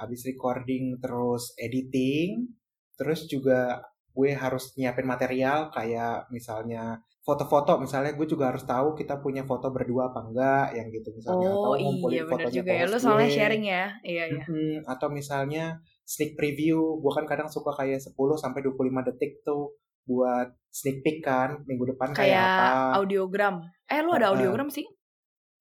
habis 0.00 0.22
recording 0.26 0.98
terus 1.02 1.54
editing, 1.58 2.50
terus 2.98 3.26
juga 3.30 3.82
gue 4.10 4.30
harus 4.34 4.74
nyiapin 4.74 5.06
material 5.06 5.70
kayak 5.70 6.26
misalnya 6.34 6.98
foto-foto 7.20 7.78
misalnya 7.78 8.16
gue 8.16 8.26
juga 8.26 8.50
harus 8.50 8.66
tahu 8.66 8.96
kita 8.98 9.22
punya 9.22 9.46
foto 9.46 9.70
berdua 9.70 10.10
apa 10.10 10.24
enggak 10.24 10.66
yang 10.74 10.88
gitu 10.90 11.14
misalnya 11.14 11.48
oh, 11.52 11.76
atau 11.76 11.78
ngumpulin 11.78 12.16
iya, 12.16 12.24
fotonya 12.26 12.54
juga 12.58 12.72
ya. 12.72 12.84
Lu 12.88 12.98
soalnya 12.98 13.30
sharing 13.30 13.64
ya. 13.64 13.86
Iya, 14.02 14.24
iya. 14.34 14.44
Hmm, 14.48 14.76
atau 14.88 15.08
misalnya 15.12 15.64
sneak 16.02 16.34
preview, 16.34 16.98
gue 16.98 17.12
kan 17.14 17.28
kadang 17.28 17.46
suka 17.46 17.70
kayak 17.76 18.02
10 18.02 18.16
sampai 18.34 18.60
25 18.66 19.08
detik 19.12 19.46
tuh 19.46 19.78
buat 20.08 20.50
sneak 20.74 21.06
peek 21.06 21.22
kan 21.22 21.62
minggu 21.70 21.94
depan 21.94 22.10
kayak, 22.10 22.34
kayak 22.34 22.42
apa. 22.42 22.98
audiogram. 22.98 23.54
Eh 23.86 24.00
lu 24.02 24.10
ada 24.10 24.34
audiogram 24.34 24.66
sih? 24.72 24.82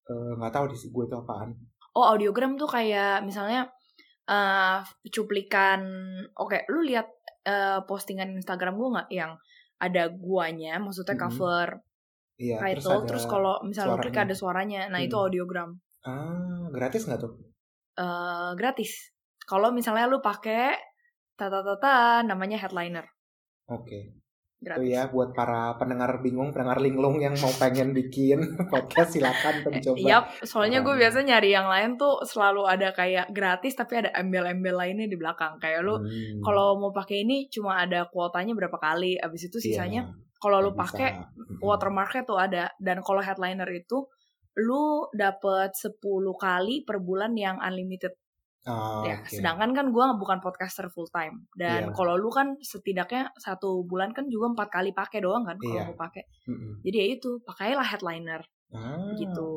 Eh, 0.09 0.31
nggak 0.41 0.49
uh, 0.49 0.55
tahu 0.55 0.65
di 0.73 0.77
gue 0.79 1.03
itu 1.05 1.15
apaan. 1.21 1.49
Oh, 1.93 2.05
audiogram 2.07 2.57
tuh 2.57 2.65
kayak 2.65 3.21
misalnya 3.21 3.69
uh, 4.25 4.81
cuplikan 5.11 5.81
oke, 6.33 6.55
okay, 6.55 6.65
lu 6.71 6.81
lihat 6.81 7.05
uh, 7.45 7.79
postingan 7.87 8.35
Instagram 8.35 8.75
gue 8.75 8.89
nggak 8.95 9.09
yang 9.13 9.31
ada 9.79 10.11
guanya, 10.11 10.75
maksudnya 10.81 11.15
cover 11.15 11.79
iya, 12.35 12.59
title, 12.59 13.07
terus, 13.07 13.23
terus 13.23 13.25
kalau 13.31 13.63
misalnya 13.63 13.95
klik 14.03 14.19
ada 14.19 14.35
suaranya, 14.35 14.91
nah 14.91 14.99
hmm. 14.99 15.07
itu 15.07 15.15
audiogram. 15.15 15.79
Ah, 16.03 16.67
gratis 16.71 17.07
nggak 17.07 17.19
tuh? 17.23 17.33
Uh, 17.95 18.51
gratis. 18.59 19.15
Kalau 19.47 19.71
misalnya 19.71 20.07
lu 20.11 20.19
pakai 20.19 20.75
tata 21.39 21.63
tata 21.63 22.27
namanya 22.27 22.59
headliner. 22.59 23.07
Oke. 23.71 23.87
Okay. 23.87 24.03
Gratis. 24.59 24.83
Itu 24.83 24.91
ya 24.91 25.07
buat 25.07 25.31
para 25.31 25.79
pendengar 25.79 26.19
bingung, 26.19 26.51
pendengar 26.51 26.83
linglung 26.83 27.15
yang 27.23 27.31
mau 27.39 27.47
pengen 27.55 27.95
bikin 27.95 28.43
podcast 28.71 29.15
silakan 29.15 29.63
tuh 29.63 29.71
coba. 29.71 30.03
Yap, 30.03 30.23
soalnya 30.43 30.83
gue 30.83 30.99
biasa 30.99 31.23
nyari 31.23 31.55
yang 31.55 31.71
lain 31.71 31.95
tuh 31.95 32.19
selalu 32.27 32.67
ada 32.67 32.91
kayak 32.91 33.31
gratis 33.31 33.79
tapi 33.79 34.03
ada 34.03 34.11
embel-embel 34.19 34.75
lainnya 34.75 35.07
di 35.07 35.15
belakang. 35.15 35.55
Kayak 35.63 35.87
lu 35.87 35.95
hmm. 36.03 36.43
kalau 36.43 36.75
mau 36.75 36.91
pakai 36.91 37.23
ini 37.23 37.47
cuma 37.47 37.79
ada 37.79 38.11
kuotanya 38.11 38.51
berapa 38.51 38.75
kali, 38.75 39.15
abis 39.15 39.47
itu 39.47 39.63
iya, 39.63 39.65
sisanya 39.79 40.01
yeah, 40.11 40.27
kalau 40.39 40.63
lu 40.63 40.71
pakai 40.75 41.19
watermarknya 41.59 42.23
tuh 42.23 42.39
ada 42.39 42.71
dan 42.79 43.03
kalau 43.03 43.19
headliner 43.19 43.67
itu 43.71 44.07
lu 44.59 45.07
dapet 45.15 45.71
10 45.75 45.99
kali 46.35 46.83
per 46.87 46.99
bulan 47.03 47.35
yang 47.35 47.59
unlimited. 47.59 48.15
Oh, 48.67 49.07
ya, 49.07 49.23
okay. 49.23 49.39
sedangkan 49.39 49.71
kan 49.71 49.87
gue 49.95 50.05
bukan 50.19 50.43
podcaster 50.43 50.91
full 50.91 51.07
time 51.07 51.47
dan 51.55 51.89
yeah. 51.89 51.95
kalau 51.95 52.19
lu 52.19 52.27
kan 52.27 52.59
setidaknya 52.59 53.31
satu 53.39 53.87
bulan 53.87 54.11
kan 54.11 54.27
juga 54.27 54.51
empat 54.51 54.67
kali 54.67 54.91
pakai 54.91 55.23
doang 55.23 55.47
kan 55.47 55.55
kalau 55.55 55.79
yeah. 55.79 55.87
mau 55.87 55.95
pakai. 55.95 56.27
Mm-hmm. 56.43 56.73
Jadi 56.83 56.95
ya 56.99 57.05
itu 57.15 57.29
pakailah 57.47 57.87
headliner 57.87 58.43
ah. 58.75 59.15
gitu. 59.15 59.51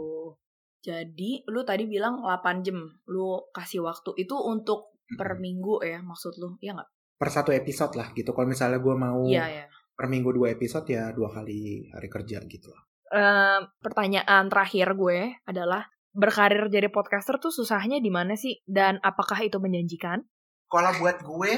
Jadi 0.87 1.43
lu 1.51 1.67
tadi 1.67 1.91
bilang 1.91 2.23
8 2.23 2.63
jam 2.63 2.79
lu 3.11 3.43
kasih 3.51 3.83
waktu 3.83 4.23
itu 4.23 4.39
untuk 4.39 4.95
mm-hmm. 4.95 5.19
per 5.19 5.31
minggu 5.43 5.75
ya 5.83 5.99
maksud 5.99 6.39
lu 6.39 6.55
ya 6.63 6.79
nggak? 6.79 6.91
Per 7.19 7.29
satu 7.29 7.51
episode 7.51 7.99
lah 7.99 8.15
gitu. 8.15 8.31
Kalau 8.31 8.47
misalnya 8.47 8.79
gue 8.79 8.95
mau 8.95 9.27
yeah, 9.27 9.51
yeah. 9.51 9.67
per 9.99 10.07
minggu 10.07 10.31
dua 10.31 10.55
episode 10.55 10.87
ya 10.87 11.11
dua 11.11 11.27
kali 11.27 11.91
hari 11.91 12.07
kerja 12.07 12.39
gitu 12.47 12.71
lah. 12.71 12.83
Uh, 13.13 13.61
pertanyaan 13.83 14.47
terakhir 14.47 14.95
gue 14.95 15.37
adalah 15.43 15.91
berkarir 16.13 16.69
jadi 16.69 16.93
podcaster 16.93 17.41
tuh 17.41 17.51
susahnya 17.53 17.99
di 17.99 18.13
mana 18.13 18.37
sih? 18.37 18.61
Dan 18.69 19.01
apakah 19.01 19.41
itu 19.41 19.57
menjanjikan? 19.57 20.21
Kalau 20.69 20.93
buat 21.01 21.21
gue, 21.25 21.53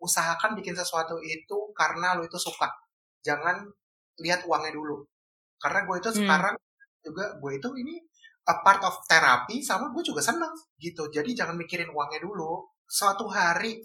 usahakan 0.00 0.56
bikin 0.56 0.76
sesuatu 0.76 1.20
itu 1.20 1.72
karena 1.76 2.16
lo 2.16 2.24
itu 2.24 2.36
suka. 2.40 2.68
Jangan 3.24 3.68
lihat 4.20 4.44
uangnya 4.48 4.72
dulu. 4.72 5.04
Karena 5.60 5.84
gue 5.84 5.96
itu 6.00 6.10
hmm. 6.10 6.18
sekarang 6.24 6.54
juga 7.04 7.24
gue 7.38 7.52
itu 7.56 7.68
ini 7.80 7.94
a 8.48 8.54
part 8.64 8.80
of 8.84 8.96
terapi 9.04 9.60
sama 9.60 9.92
gue 9.92 10.02
juga 10.04 10.24
seneng 10.24 10.52
gitu. 10.80 11.08
Jadi 11.12 11.36
jangan 11.36 11.56
mikirin 11.56 11.92
uangnya 11.92 12.24
dulu. 12.24 12.64
Suatu 12.88 13.28
hari 13.28 13.84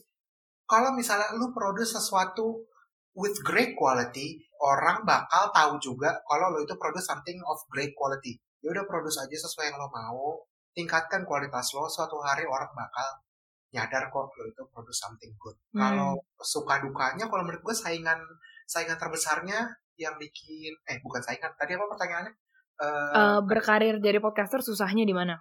kalau 0.63 0.95
misalnya 0.95 1.35
lu 1.35 1.51
produce 1.51 1.99
sesuatu 1.99 2.63
with 3.13 3.35
great 3.43 3.75
quality, 3.75 4.39
orang 4.63 5.03
bakal 5.03 5.51
tahu 5.51 5.75
juga 5.83 6.15
kalau 6.23 6.55
lo 6.55 6.63
itu 6.63 6.73
produce 6.79 7.03
something 7.03 7.37
of 7.43 7.59
great 7.67 7.91
quality 7.93 8.39
ya 8.63 8.71
udah 8.71 8.87
produce 8.87 9.19
aja 9.19 9.35
sesuai 9.35 9.69
yang 9.69 9.77
lo 9.77 9.91
mau. 9.91 10.47
Tingkatkan 10.73 11.27
kualitas 11.27 11.75
lo 11.75 11.85
suatu 11.91 12.17
hari 12.23 12.47
orang 12.47 12.71
bakal 12.71 13.21
nyadar 13.75 14.07
kok 14.07 14.31
lo 14.31 14.43
itu 14.47 14.63
produce 14.71 15.03
something 15.03 15.35
good. 15.35 15.57
Hmm. 15.75 15.81
kalau 15.83 16.11
suka 16.39 16.79
dukanya 16.79 17.27
kalau 17.27 17.43
menurut 17.43 17.61
gue 17.61 17.75
saingan 17.75 18.17
saingan 18.65 18.95
terbesarnya 18.95 19.67
yang 19.99 20.15
bikin 20.17 20.73
eh 20.89 20.97
bukan 21.03 21.21
saingan 21.21 21.51
tadi 21.59 21.75
apa 21.75 21.85
pertanyaannya? 21.91 22.33
Uh, 22.73 23.13
uh, 23.13 23.39
berkarir 23.45 24.01
jadi 24.01 24.17
podcaster 24.17 24.65
susahnya 24.65 25.05
di 25.05 25.13
mana? 25.13 25.37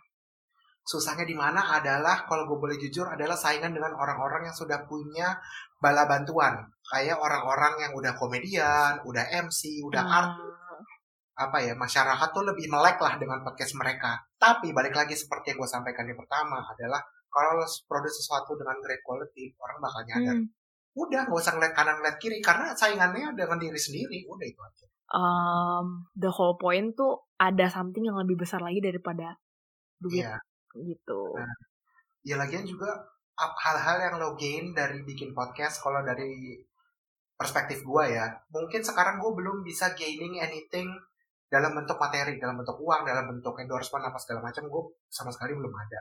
Susahnya 0.83 1.23
di 1.23 1.39
mana 1.39 1.79
adalah 1.79 2.27
kalau 2.27 2.45
gue 2.51 2.59
boleh 2.59 2.77
jujur 2.77 3.07
adalah 3.07 3.39
saingan 3.39 3.71
dengan 3.71 3.95
orang-orang 3.95 4.51
yang 4.51 4.57
sudah 4.57 4.83
punya 4.85 5.39
bala 5.79 6.11
bantuan. 6.11 6.59
Kayak 6.83 7.23
orang-orang 7.23 7.87
yang 7.87 7.93
udah 7.95 8.13
komedian, 8.19 9.01
udah 9.07 9.25
MC, 9.47 9.81
udah 9.87 10.03
hmm. 10.03 10.17
art 10.19 10.33
apa 11.33 11.65
ya 11.65 11.73
masyarakat 11.73 12.29
tuh 12.33 12.45
lebih 12.45 12.69
melek 12.69 13.01
lah 13.01 13.17
dengan 13.17 13.41
podcast 13.41 13.73
mereka. 13.77 14.21
Tapi 14.37 14.71
balik 14.77 14.93
lagi 14.93 15.17
seperti 15.17 15.53
yang 15.53 15.65
gue 15.65 15.71
sampaikan 15.71 16.05
di 16.05 16.13
pertama 16.13 16.61
adalah 16.61 17.01
kalau 17.33 17.57
lo 17.57 17.67
produce 17.89 18.21
sesuatu 18.21 18.53
dengan 18.61 18.77
great 18.85 19.01
quality 19.01 19.57
orang 19.57 19.79
bakal 19.81 20.03
nyadar. 20.05 20.37
Hmm. 20.37 20.49
Udah 20.93 21.21
nggak 21.25 21.41
usah 21.41 21.53
ngeliat 21.57 21.73
kanan 21.73 21.97
ngeliat 22.01 22.17
kiri 22.21 22.45
karena 22.45 22.77
saingannya 22.77 23.33
dengan 23.33 23.57
diri 23.57 23.81
sendiri. 23.81 24.29
Udah 24.29 24.45
itu 24.45 24.61
aja. 24.61 24.87
Um, 25.13 26.09
the 26.17 26.29
whole 26.29 26.57
point 26.61 26.93
tuh 26.93 27.25
ada 27.41 27.69
something 27.69 28.05
yang 28.05 28.17
lebih 28.21 28.45
besar 28.45 28.61
lagi 28.61 28.81
daripada 28.81 29.37
duit 30.01 30.25
yeah. 30.25 30.41
gitu. 30.77 31.37
Nah, 31.37 31.57
ya 32.25 32.37
lagian 32.37 32.65
juga 32.69 33.13
hal-hal 33.37 33.99
yang 33.99 34.15
lo 34.21 34.37
gain 34.37 34.77
dari 34.77 35.01
bikin 35.03 35.33
podcast 35.33 35.81
kalau 35.81 36.05
dari 36.05 36.61
perspektif 37.35 37.83
gue 37.83 38.05
ya 38.15 38.31
mungkin 38.55 38.85
sekarang 38.85 39.19
gue 39.19 39.33
belum 39.35 39.67
bisa 39.67 39.97
gaining 39.99 40.39
anything 40.39 40.87
dalam 41.53 41.77
bentuk 41.77 42.01
materi, 42.01 42.41
dalam 42.41 42.57
bentuk 42.57 42.81
uang, 42.81 43.05
dalam 43.05 43.29
bentuk 43.29 43.53
endorsement 43.61 44.09
apa 44.09 44.17
segala 44.17 44.49
macam, 44.49 44.65
gue 44.65 44.83
sama 45.13 45.29
sekali 45.29 45.53
belum 45.53 45.69
ada. 45.69 46.01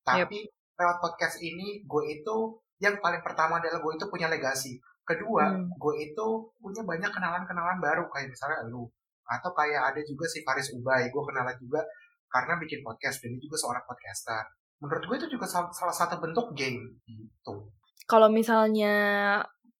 Tapi 0.00 0.48
yep. 0.48 0.80
lewat 0.80 0.96
podcast 1.04 1.44
ini, 1.44 1.84
gue 1.84 2.02
itu 2.08 2.36
yang 2.80 2.96
paling 2.96 3.20
pertama 3.20 3.60
adalah 3.60 3.84
gue 3.84 3.92
itu 3.92 4.08
punya 4.08 4.32
legasi. 4.32 4.80
Kedua, 5.04 5.52
hmm. 5.52 5.76
gue 5.76 5.94
itu 6.00 6.26
punya 6.56 6.80
banyak 6.88 7.12
kenalan-kenalan 7.12 7.76
baru 7.84 8.08
kayak 8.08 8.32
misalnya 8.32 8.64
lu 8.72 8.88
atau 9.28 9.52
kayak 9.52 9.92
ada 9.92 10.00
juga 10.08 10.24
si 10.24 10.40
Faris 10.40 10.72
Ubay, 10.72 11.12
gue 11.12 11.22
kenalan 11.28 11.52
juga 11.60 11.84
karena 12.32 12.56
bikin 12.56 12.80
podcast 12.80 13.20
dan 13.20 13.36
dia 13.36 13.44
juga 13.44 13.60
seorang 13.60 13.84
podcaster. 13.84 14.44
Menurut 14.80 15.04
gue 15.04 15.16
itu 15.20 15.28
juga 15.36 15.44
salah 15.48 15.92
satu 15.92 16.16
bentuk 16.16 16.56
game 16.56 16.96
gitu. 17.04 17.68
Kalau 18.08 18.32
misalnya 18.32 18.96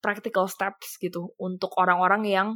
practical 0.05 0.53
steps 0.53 1.01
gitu 1.01 1.33
untuk 1.41 1.73
orang-orang 1.81 2.29
yang 2.29 2.49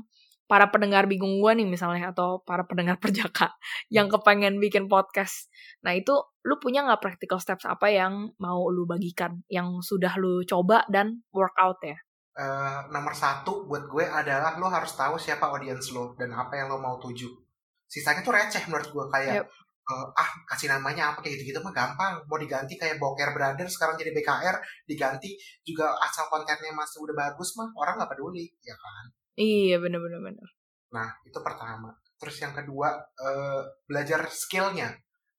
para 0.50 0.68
pendengar 0.68 1.08
bingung 1.08 1.40
gue 1.40 1.52
nih 1.56 1.68
misalnya 1.68 2.12
atau 2.12 2.42
para 2.44 2.66
pendengar 2.66 2.98
perjaka 3.02 3.54
yang 3.88 4.12
kepengen 4.12 4.58
bikin 4.60 4.86
podcast. 4.90 5.48
Nah 5.86 5.96
itu 5.96 6.12
lu 6.44 6.58
punya 6.58 6.82
nggak 6.84 7.00
practical 7.02 7.38
steps 7.38 7.64
apa 7.64 7.88
yang 7.88 8.34
mau 8.42 8.66
lu 8.68 8.84
bagikan 8.84 9.40
yang 9.46 9.80
sudah 9.80 10.14
lu 10.18 10.42
coba 10.44 10.84
dan 10.90 11.22
workout 11.30 11.78
ya? 11.82 11.98
Uh, 12.32 12.88
nomor 12.88 13.12
satu 13.12 13.68
buat 13.68 13.84
gue 13.92 14.08
adalah 14.08 14.56
lo 14.56 14.64
harus 14.72 14.96
tahu 14.96 15.20
siapa 15.20 15.52
audiens 15.52 15.92
lo 15.92 16.16
dan 16.16 16.32
apa 16.32 16.56
yang 16.56 16.72
lo 16.72 16.80
mau 16.80 16.96
tuju. 16.96 17.28
Sisanya 17.84 18.24
tuh 18.24 18.32
receh 18.32 18.64
menurut 18.72 18.88
gue 18.88 19.04
kayak 19.12 19.44
yep. 19.44 19.46
uh, 19.84 20.08
ah 20.16 20.30
kasih 20.48 20.72
namanya 20.72 21.12
apa 21.12 21.20
kayak 21.20 21.36
gitu-gitu 21.36 21.60
mah 21.60 21.76
gampang. 21.76 22.24
Mau 22.24 22.40
diganti 22.40 22.80
kayak 22.80 22.96
Boker 22.96 23.36
Brothers 23.36 23.76
sekarang 23.76 24.00
jadi 24.00 24.16
BKR 24.16 24.56
diganti 24.88 25.36
juga 25.60 25.92
asal 26.00 26.24
kontennya 26.32 26.72
masih 26.72 27.04
udah 27.04 27.12
bagus 27.12 27.52
mah 27.60 27.68
orang 27.76 28.00
nggak 28.00 28.16
peduli 28.16 28.48
ya 28.64 28.72
kan. 28.80 29.12
Iya 29.36 29.80
bener-bener 29.80 30.20
bener. 30.20 30.48
Nah 30.92 31.08
itu 31.24 31.38
pertama. 31.40 31.92
Terus 32.20 32.36
yang 32.38 32.54
kedua 32.54 32.94
uh, 33.00 33.62
belajar 33.88 34.28
skillnya 34.30 34.92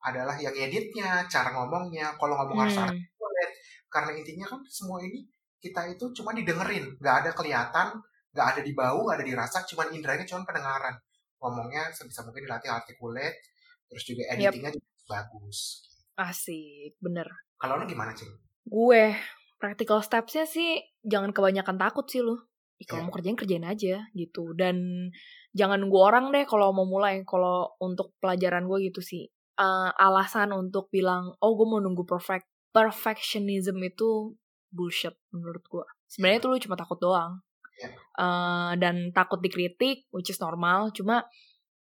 adalah 0.03 0.35
yang 0.35 0.51
editnya, 0.51 1.23
cara 1.31 1.55
ngomongnya. 1.55 2.17
Kalau 2.19 2.35
ngomong 2.43 2.57
hmm. 2.57 2.63
harus 2.67 2.77
artikulate. 2.77 3.55
Karena 3.87 4.11
intinya 4.17 4.45
kan 4.49 4.59
semua 4.67 4.99
ini 5.05 5.23
kita 5.63 5.87
itu 5.87 6.11
cuma 6.11 6.35
didengerin, 6.35 6.99
nggak 6.99 7.15
ada 7.23 7.31
kelihatan, 7.31 7.87
nggak 8.35 8.47
ada 8.51 8.61
di 8.65 8.75
bau, 8.75 9.07
nggak 9.07 9.15
ada 9.15 9.25
dirasa, 9.25 9.63
cuma 9.63 9.87
indranya 9.95 10.27
cuma 10.27 10.43
pendengaran. 10.43 10.99
Ngomongnya 11.39 11.87
sebisa 11.95 12.19
mungkin 12.27 12.43
dilatih 12.43 12.67
artikulate, 12.67 13.39
terus 13.87 14.03
juga 14.03 14.27
editingnya 14.35 14.75
yep. 14.75 14.75
juga 14.75 14.91
bagus. 15.07 15.87
Asik, 16.19 16.99
bener. 16.99 17.31
Kalau 17.55 17.79
lo 17.79 17.87
gimana, 17.87 18.11
Cing? 18.11 18.27
Gue, 18.67 19.15
practical 19.55 20.03
stepsnya 20.03 20.43
sih 20.43 20.83
jangan 20.99 21.31
kebanyakan 21.31 21.79
takut 21.79 22.03
sih 22.11 22.19
lo 22.19 22.51
kalau 22.83 22.99
yeah. 23.03 23.07
mau 23.07 23.13
kerjain 23.13 23.37
kerjain 23.37 23.65
aja 23.65 23.95
gitu 24.11 24.51
dan 24.57 25.09
jangan 25.55 25.79
nunggu 25.79 25.99
orang 25.99 26.25
deh 26.33 26.43
kalau 26.43 26.73
mau 26.75 26.83
mulai 26.83 27.21
kalau 27.23 27.71
untuk 27.79 28.11
pelajaran 28.19 28.65
gue 28.67 28.91
gitu 28.91 28.99
sih 28.99 29.29
uh, 29.61 29.89
alasan 29.95 30.51
untuk 30.51 30.89
bilang 30.89 31.31
oh 31.39 31.51
gue 31.55 31.67
mau 31.69 31.79
nunggu 31.79 32.03
perfect 32.03 32.49
perfectionism 32.73 33.77
itu 33.85 34.33
bullshit 34.73 35.13
menurut 35.29 35.63
gue 35.69 35.85
sebenarnya 36.09 36.37
yeah. 36.41 36.43
tuh 36.43 36.49
lu 36.51 36.57
cuma 36.59 36.75
takut 36.75 36.99
doang 36.99 37.39
yeah. 37.77 37.89
Iya. 37.89 37.97
uh, 38.19 38.71
dan 38.81 38.95
takut 39.13 39.39
dikritik 39.39 40.09
which 40.09 40.33
is 40.33 40.41
normal 40.41 40.89
cuma 40.91 41.25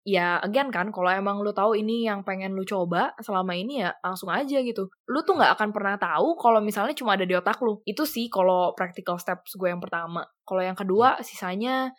ya 0.05 0.37
again 0.45 0.69
kan 0.69 0.93
kalau 0.93 1.09
emang 1.09 1.41
lu 1.41 1.49
tahu 1.49 1.73
ini 1.73 2.05
yang 2.05 2.21
pengen 2.21 2.53
lu 2.53 2.61
coba 2.61 3.17
selama 3.17 3.57
ini 3.57 3.81
ya 3.81 3.89
langsung 4.05 4.29
aja 4.29 4.61
gitu 4.61 4.85
lu 5.09 5.19
tuh 5.25 5.33
nggak 5.33 5.57
akan 5.57 5.73
pernah 5.73 5.97
tahu 5.97 6.37
kalau 6.37 6.61
misalnya 6.61 6.93
cuma 6.93 7.17
ada 7.17 7.25
di 7.25 7.33
otak 7.33 7.57
lu 7.65 7.81
itu 7.89 8.05
sih 8.05 8.29
kalau 8.29 8.77
practical 8.77 9.17
steps 9.17 9.57
gue 9.57 9.65
yang 9.65 9.81
pertama 9.81 10.21
kalau 10.45 10.61
yang 10.61 10.77
kedua 10.77 11.17
sisanya 11.25 11.89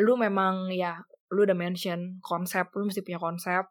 lu 0.00 0.16
memang 0.16 0.72
ya 0.72 0.96
lu 1.32 1.48
udah 1.48 1.56
mention 1.56 2.20
konsep, 2.20 2.68
lu 2.76 2.86
mesti 2.86 3.00
punya 3.00 3.16
konsep. 3.16 3.64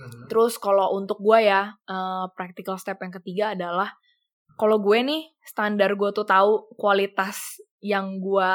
Mhm. 0.00 0.32
Terus 0.32 0.56
kalau 0.56 0.96
untuk 0.96 1.20
gue 1.20 1.44
ya, 1.44 1.76
uh, 1.88 2.24
practical 2.32 2.80
step 2.80 2.96
yang 3.04 3.12
ketiga 3.12 3.52
adalah 3.52 3.92
kalau 4.56 4.80
gue 4.80 4.98
nih 5.04 5.22
standar 5.44 5.92
gue 5.92 6.10
tuh 6.16 6.24
tahu 6.24 6.72
kualitas 6.80 7.60
yang 7.84 8.16
gue 8.16 8.54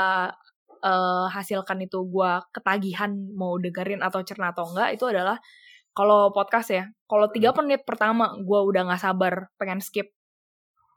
uh, 0.81 1.29
hasilkan 1.29 1.81
itu 1.81 2.01
gue 2.03 2.31
ketagihan 2.51 3.09
mau 3.33 3.55
dengerin 3.57 4.01
atau 4.01 4.21
cerna 4.21 4.51
atau 4.51 4.67
enggak 4.69 4.93
itu 4.93 5.05
adalah 5.07 5.37
kalau 5.91 6.31
podcast 6.31 6.71
ya, 6.71 6.83
kalau 7.03 7.27
tiga 7.27 7.51
menit 7.53 7.83
pertama 7.83 8.31
gue 8.37 8.59
udah 8.63 8.87
nggak 8.87 9.01
sabar 9.01 9.51
pengen 9.59 9.83
skip, 9.83 10.07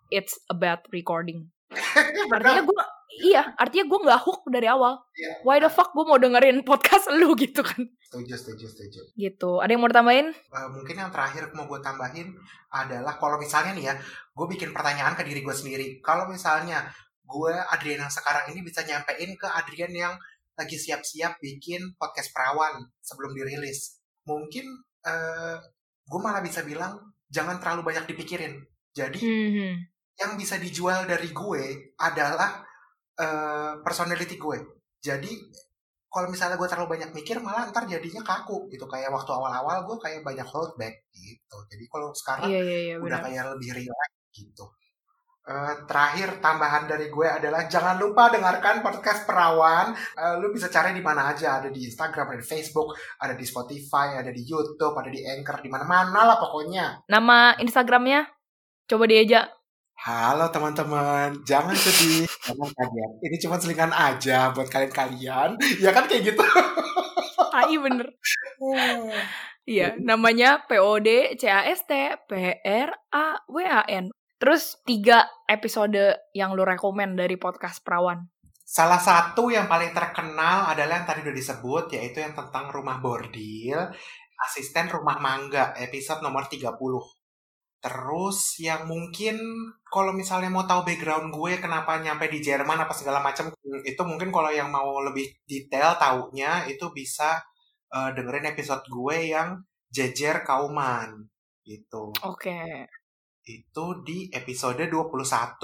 it's 0.09 0.39
a 0.47 0.55
bad 0.55 0.79
recording. 0.91 1.51
artinya 2.31 2.63
gue 2.63 2.83
iya 3.25 3.51
artinya 3.55 3.85
gue 3.85 3.99
nggak 4.07 4.21
hook 4.23 4.47
dari 4.47 4.67
awal 4.67 5.03
Iya. 5.11 5.43
why 5.43 5.59
the 5.59 5.67
fuck 5.67 5.91
gue 5.91 6.03
mau 6.03 6.15
dengerin 6.15 6.63
podcast 6.63 7.11
lu 7.19 7.35
gitu 7.35 7.63
kan 7.63 7.83
Setuju, 7.99 8.35
setuju, 8.35 8.67
setuju. 8.69 9.01
gitu 9.15 9.59
ada 9.59 9.71
yang 9.71 9.83
mau 9.83 9.91
ditambahin 9.91 10.31
Uh, 10.51 10.71
mungkin 10.71 10.95
yang 10.95 11.11
terakhir 11.11 11.51
mau 11.51 11.67
gue 11.67 11.79
tambahin 11.79 12.31
adalah 12.71 13.15
kalau 13.15 13.35
misalnya 13.37 13.75
nih 13.75 13.91
ya, 13.91 13.95
gue 14.31 14.47
bikin 14.49 14.71
pertanyaan 14.71 15.15
ke 15.15 15.23
diri 15.23 15.43
gue 15.43 15.51
sendiri. 15.51 15.99
Kalau 15.99 16.27
misalnya 16.27 16.87
gue 17.25 17.53
Adrian 17.73 18.05
yang 18.05 18.13
sekarang 18.13 18.53
ini 18.53 18.61
bisa 18.61 18.85
nyampein 18.85 19.33
ke 19.35 19.49
Adrian 19.49 19.93
yang 19.93 20.15
lagi 20.55 20.79
siap-siap 20.79 21.43
bikin 21.43 21.99
podcast 21.99 22.31
perawan 22.31 22.85
sebelum 23.03 23.35
dirilis, 23.35 23.99
mungkin 24.23 24.65
uh, 25.03 25.59
gue 26.07 26.21
malah 26.23 26.45
bisa 26.45 26.63
bilang 26.63 27.01
jangan 27.27 27.59
terlalu 27.59 27.91
banyak 27.91 28.07
dipikirin. 28.07 28.63
Jadi 28.95 29.19
Hmm. 29.19 29.75
yang 30.15 30.39
bisa 30.39 30.55
dijual 30.63 31.11
dari 31.11 31.35
gue 31.35 31.95
adalah 31.99 32.63
uh, 33.19 33.83
personality 33.83 34.39
gue. 34.39 34.59
Jadi 35.03 35.33
kalau 36.07 36.31
misalnya 36.31 36.55
gue 36.55 36.69
terlalu 36.71 36.95
banyak 36.95 37.11
mikir 37.11 37.43
malah 37.43 37.67
ntar 37.75 37.91
jadinya 37.91 38.23
kaku 38.23 38.71
gitu 38.71 38.87
kayak 38.87 39.11
waktu 39.11 39.35
awal-awal 39.35 39.83
gue 39.91 39.97
kayak 39.99 40.23
banyak 40.23 40.47
hold 40.47 40.79
back 40.79 40.95
gitu. 41.11 41.57
Jadi 41.67 41.85
kalau 41.91 42.15
sekarang 42.15 42.47
iya 42.47 42.63
iya 42.63 42.79
iya 42.87 42.97
udah 43.03 43.19
kayak 43.19 43.59
lebih 43.59 43.83
relax 43.83 44.11
gitu. 44.31 44.71
Eh, 45.45 45.75
terakhir 45.85 46.41
tambahan 46.41 46.89
dari 46.89 47.13
gue 47.13 47.29
adalah 47.29 47.69
jangan 47.69 48.01
lupa 48.01 48.33
dengarkan 48.33 48.81
podcast 48.81 49.29
perawan. 49.29 49.93
Eh, 49.93 50.35
lu 50.41 50.49
bisa 50.49 50.73
cari 50.73 50.97
di 50.97 51.05
mana 51.05 51.37
aja, 51.37 51.61
ada 51.61 51.69
di 51.69 51.85
Instagram, 51.85 52.33
ada 52.33 52.41
di 52.41 52.49
Facebook, 52.49 52.97
ada 53.21 53.37
di 53.37 53.45
Spotify, 53.45 54.17
ada 54.17 54.33
di 54.33 54.41
YouTube, 54.41 54.97
ada 54.97 55.13
di 55.13 55.21
Anchor, 55.21 55.61
di 55.61 55.69
mana-mana 55.69 56.25
lah 56.25 56.37
pokoknya. 56.41 57.05
nama 57.09 57.53
instagramnya 57.61 58.27
coba 58.89 59.05
diajak 59.09 59.49
Halo 59.95 60.51
teman-teman, 60.51 61.39
jangan 61.47 61.73
sedih, 61.73 62.27
jangan 62.43 62.67
kaget. 62.67 63.11
Ini 63.25 63.37
cuma 63.47 63.57
selingan 63.57 63.95
aja 63.95 64.51
buat 64.51 64.67
kalian-kalian. 64.67 65.55
Ya 65.79 65.95
kan 65.95 66.11
kayak 66.11 66.35
gitu. 66.35 66.43
ai 67.55 67.79
bener 67.79 68.09
iya 69.65 69.95
namanya 70.03 70.67
POD 70.67 71.39
CAST 71.39 71.91
PRAWAN 72.27 74.05
terus 74.45 74.77
tiga 74.85 75.25
episode 75.49 76.21
yang 76.37 76.53
lu 76.53 76.69
rekomen 76.69 77.17
dari 77.17 77.41
podcast 77.41 77.81
perawan 77.81 78.29
Salah 78.65 79.01
satu 79.01 79.49
yang 79.49 79.69
paling 79.69 79.93
terkenal 79.93 80.69
adalah 80.73 81.01
yang 81.01 81.07
tadi 81.09 81.21
udah 81.21 81.37
disebut, 81.37 81.85
yaitu 82.01 82.25
yang 82.25 82.33
tentang 82.33 82.73
rumah 82.73 82.97
bordil, 82.97 83.77
asisten 84.41 84.89
rumah 84.89 85.21
mangga, 85.21 85.77
episode 85.77 86.25
nomor 86.25 86.49
30. 86.49 86.73
Terus 87.85 88.39
yang 88.65 88.89
mungkin 88.89 89.37
kalau 89.85 90.17
misalnya 90.17 90.49
mau 90.49 90.65
tahu 90.65 90.81
background 90.89 91.29
gue 91.29 91.61
kenapa 91.61 92.01
nyampe 92.01 92.33
di 92.33 92.41
Jerman 92.41 92.89
apa 92.89 92.97
segala 92.97 93.21
macam 93.21 93.53
hmm, 93.53 93.85
itu 93.85 94.03
mungkin 94.09 94.33
kalau 94.33 94.49
yang 94.49 94.73
mau 94.73 94.97
lebih 95.05 95.45
detail 95.45 96.01
taunya 96.01 96.65
itu 96.65 96.89
bisa 96.97 97.45
eh, 97.93 98.11
dengerin 98.17 98.49
episode 98.49 98.89
gue 98.89 99.37
yang 99.37 99.61
jejer 99.93 100.41
kauman 100.41 101.29
gitu. 101.69 102.17
oke 102.25 102.89
Itu 103.45 104.01
di 104.01 104.33
episode 104.33 104.89
21. 104.89 105.61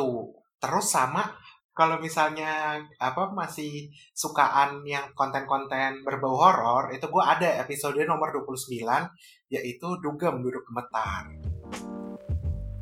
Terus 0.61 0.87
sama 0.93 1.25
kalau 1.73 1.97
misalnya 1.97 2.77
apa 3.01 3.33
masih 3.33 3.89
sukaan 4.13 4.85
yang 4.85 5.17
konten-konten 5.17 6.05
berbau 6.05 6.37
horor 6.37 6.93
itu 6.93 7.09
gue 7.09 7.25
ada 7.25 7.65
episode 7.65 7.97
nomor 8.05 8.37
29 8.37 8.85
yaitu 9.49 9.89
dugem 10.05 10.45
duduk 10.45 10.69
gemetar. 10.69 11.25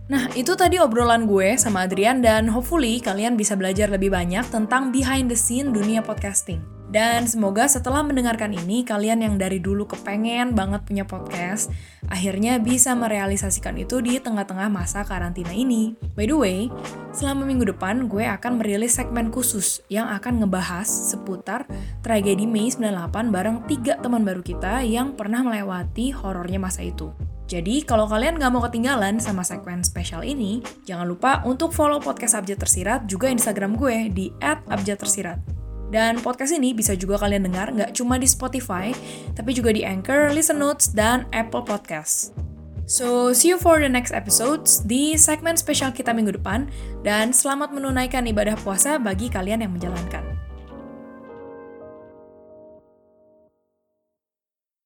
Nah, 0.08 0.24
itu 0.34 0.56
tadi 0.58 0.82
obrolan 0.82 1.30
gue 1.30 1.54
sama 1.60 1.86
Adrian 1.86 2.18
dan 2.18 2.50
hopefully 2.50 2.98
kalian 2.98 3.38
bisa 3.38 3.54
belajar 3.54 3.86
lebih 3.92 4.10
banyak 4.10 4.42
tentang 4.50 4.90
behind 4.90 5.30
the 5.30 5.38
scene 5.38 5.70
dunia 5.70 6.02
podcasting. 6.02 6.77
Dan 6.88 7.28
semoga 7.28 7.68
setelah 7.68 8.00
mendengarkan 8.00 8.48
ini, 8.56 8.80
kalian 8.80 9.20
yang 9.20 9.34
dari 9.36 9.60
dulu 9.60 9.84
kepengen 9.84 10.56
banget 10.56 10.88
punya 10.88 11.04
podcast, 11.04 11.68
akhirnya 12.08 12.56
bisa 12.56 12.96
merealisasikan 12.96 13.76
itu 13.76 14.00
di 14.00 14.16
tengah-tengah 14.16 14.72
masa 14.72 15.04
karantina 15.04 15.52
ini. 15.52 15.92
By 16.16 16.24
the 16.24 16.36
way, 16.40 16.58
selama 17.12 17.44
minggu 17.44 17.68
depan 17.76 18.08
gue 18.08 18.24
akan 18.24 18.64
merilis 18.64 18.96
segmen 18.96 19.28
khusus 19.28 19.84
yang 19.92 20.08
akan 20.08 20.40
ngebahas 20.40 20.88
seputar 20.88 21.68
tragedi 22.00 22.48
Mei 22.48 22.72
98 22.72 23.36
bareng 23.36 23.68
tiga 23.68 24.00
teman 24.00 24.24
baru 24.24 24.40
kita 24.40 24.80
yang 24.80 25.12
pernah 25.12 25.44
melewati 25.44 26.16
horornya 26.16 26.56
masa 26.56 26.88
itu. 26.88 27.12
Jadi, 27.48 27.84
kalau 27.84 28.04
kalian 28.04 28.36
nggak 28.36 28.52
mau 28.52 28.64
ketinggalan 28.64 29.20
sama 29.20 29.40
segmen 29.40 29.80
spesial 29.80 30.20
ini, 30.20 30.60
jangan 30.84 31.08
lupa 31.08 31.44
untuk 31.48 31.72
follow 31.72 31.96
podcast 31.96 32.36
Abjad 32.36 32.60
Tersirat 32.60 33.08
juga 33.08 33.32
Instagram 33.32 33.76
gue 33.76 34.12
di 34.12 34.28
@abjadtersirat. 34.40 35.57
Dan 35.88 36.20
podcast 36.20 36.52
ini 36.52 36.76
bisa 36.76 36.92
juga 36.94 37.16
kalian 37.16 37.48
dengar 37.48 37.72
nggak 37.72 37.96
cuma 37.96 38.20
di 38.20 38.28
Spotify, 38.28 38.92
tapi 39.32 39.56
juga 39.56 39.72
di 39.72 39.82
Anchor, 39.82 40.30
Listen 40.30 40.60
Notes, 40.60 40.92
dan 40.92 41.24
Apple 41.32 41.64
Podcasts. 41.64 42.30
So, 42.88 43.36
see 43.36 43.52
you 43.52 43.60
for 43.60 43.76
the 43.76 43.88
next 43.88 44.16
episodes 44.16 44.80
di 44.80 45.12
segmen 45.20 45.60
spesial 45.60 45.92
kita 45.92 46.08
minggu 46.16 46.40
depan, 46.40 46.72
dan 47.04 47.36
selamat 47.36 47.76
menunaikan 47.76 48.24
ibadah 48.24 48.56
puasa 48.64 48.96
bagi 48.96 49.28
kalian 49.28 49.60
yang 49.60 49.76
menjalankan. 49.76 50.37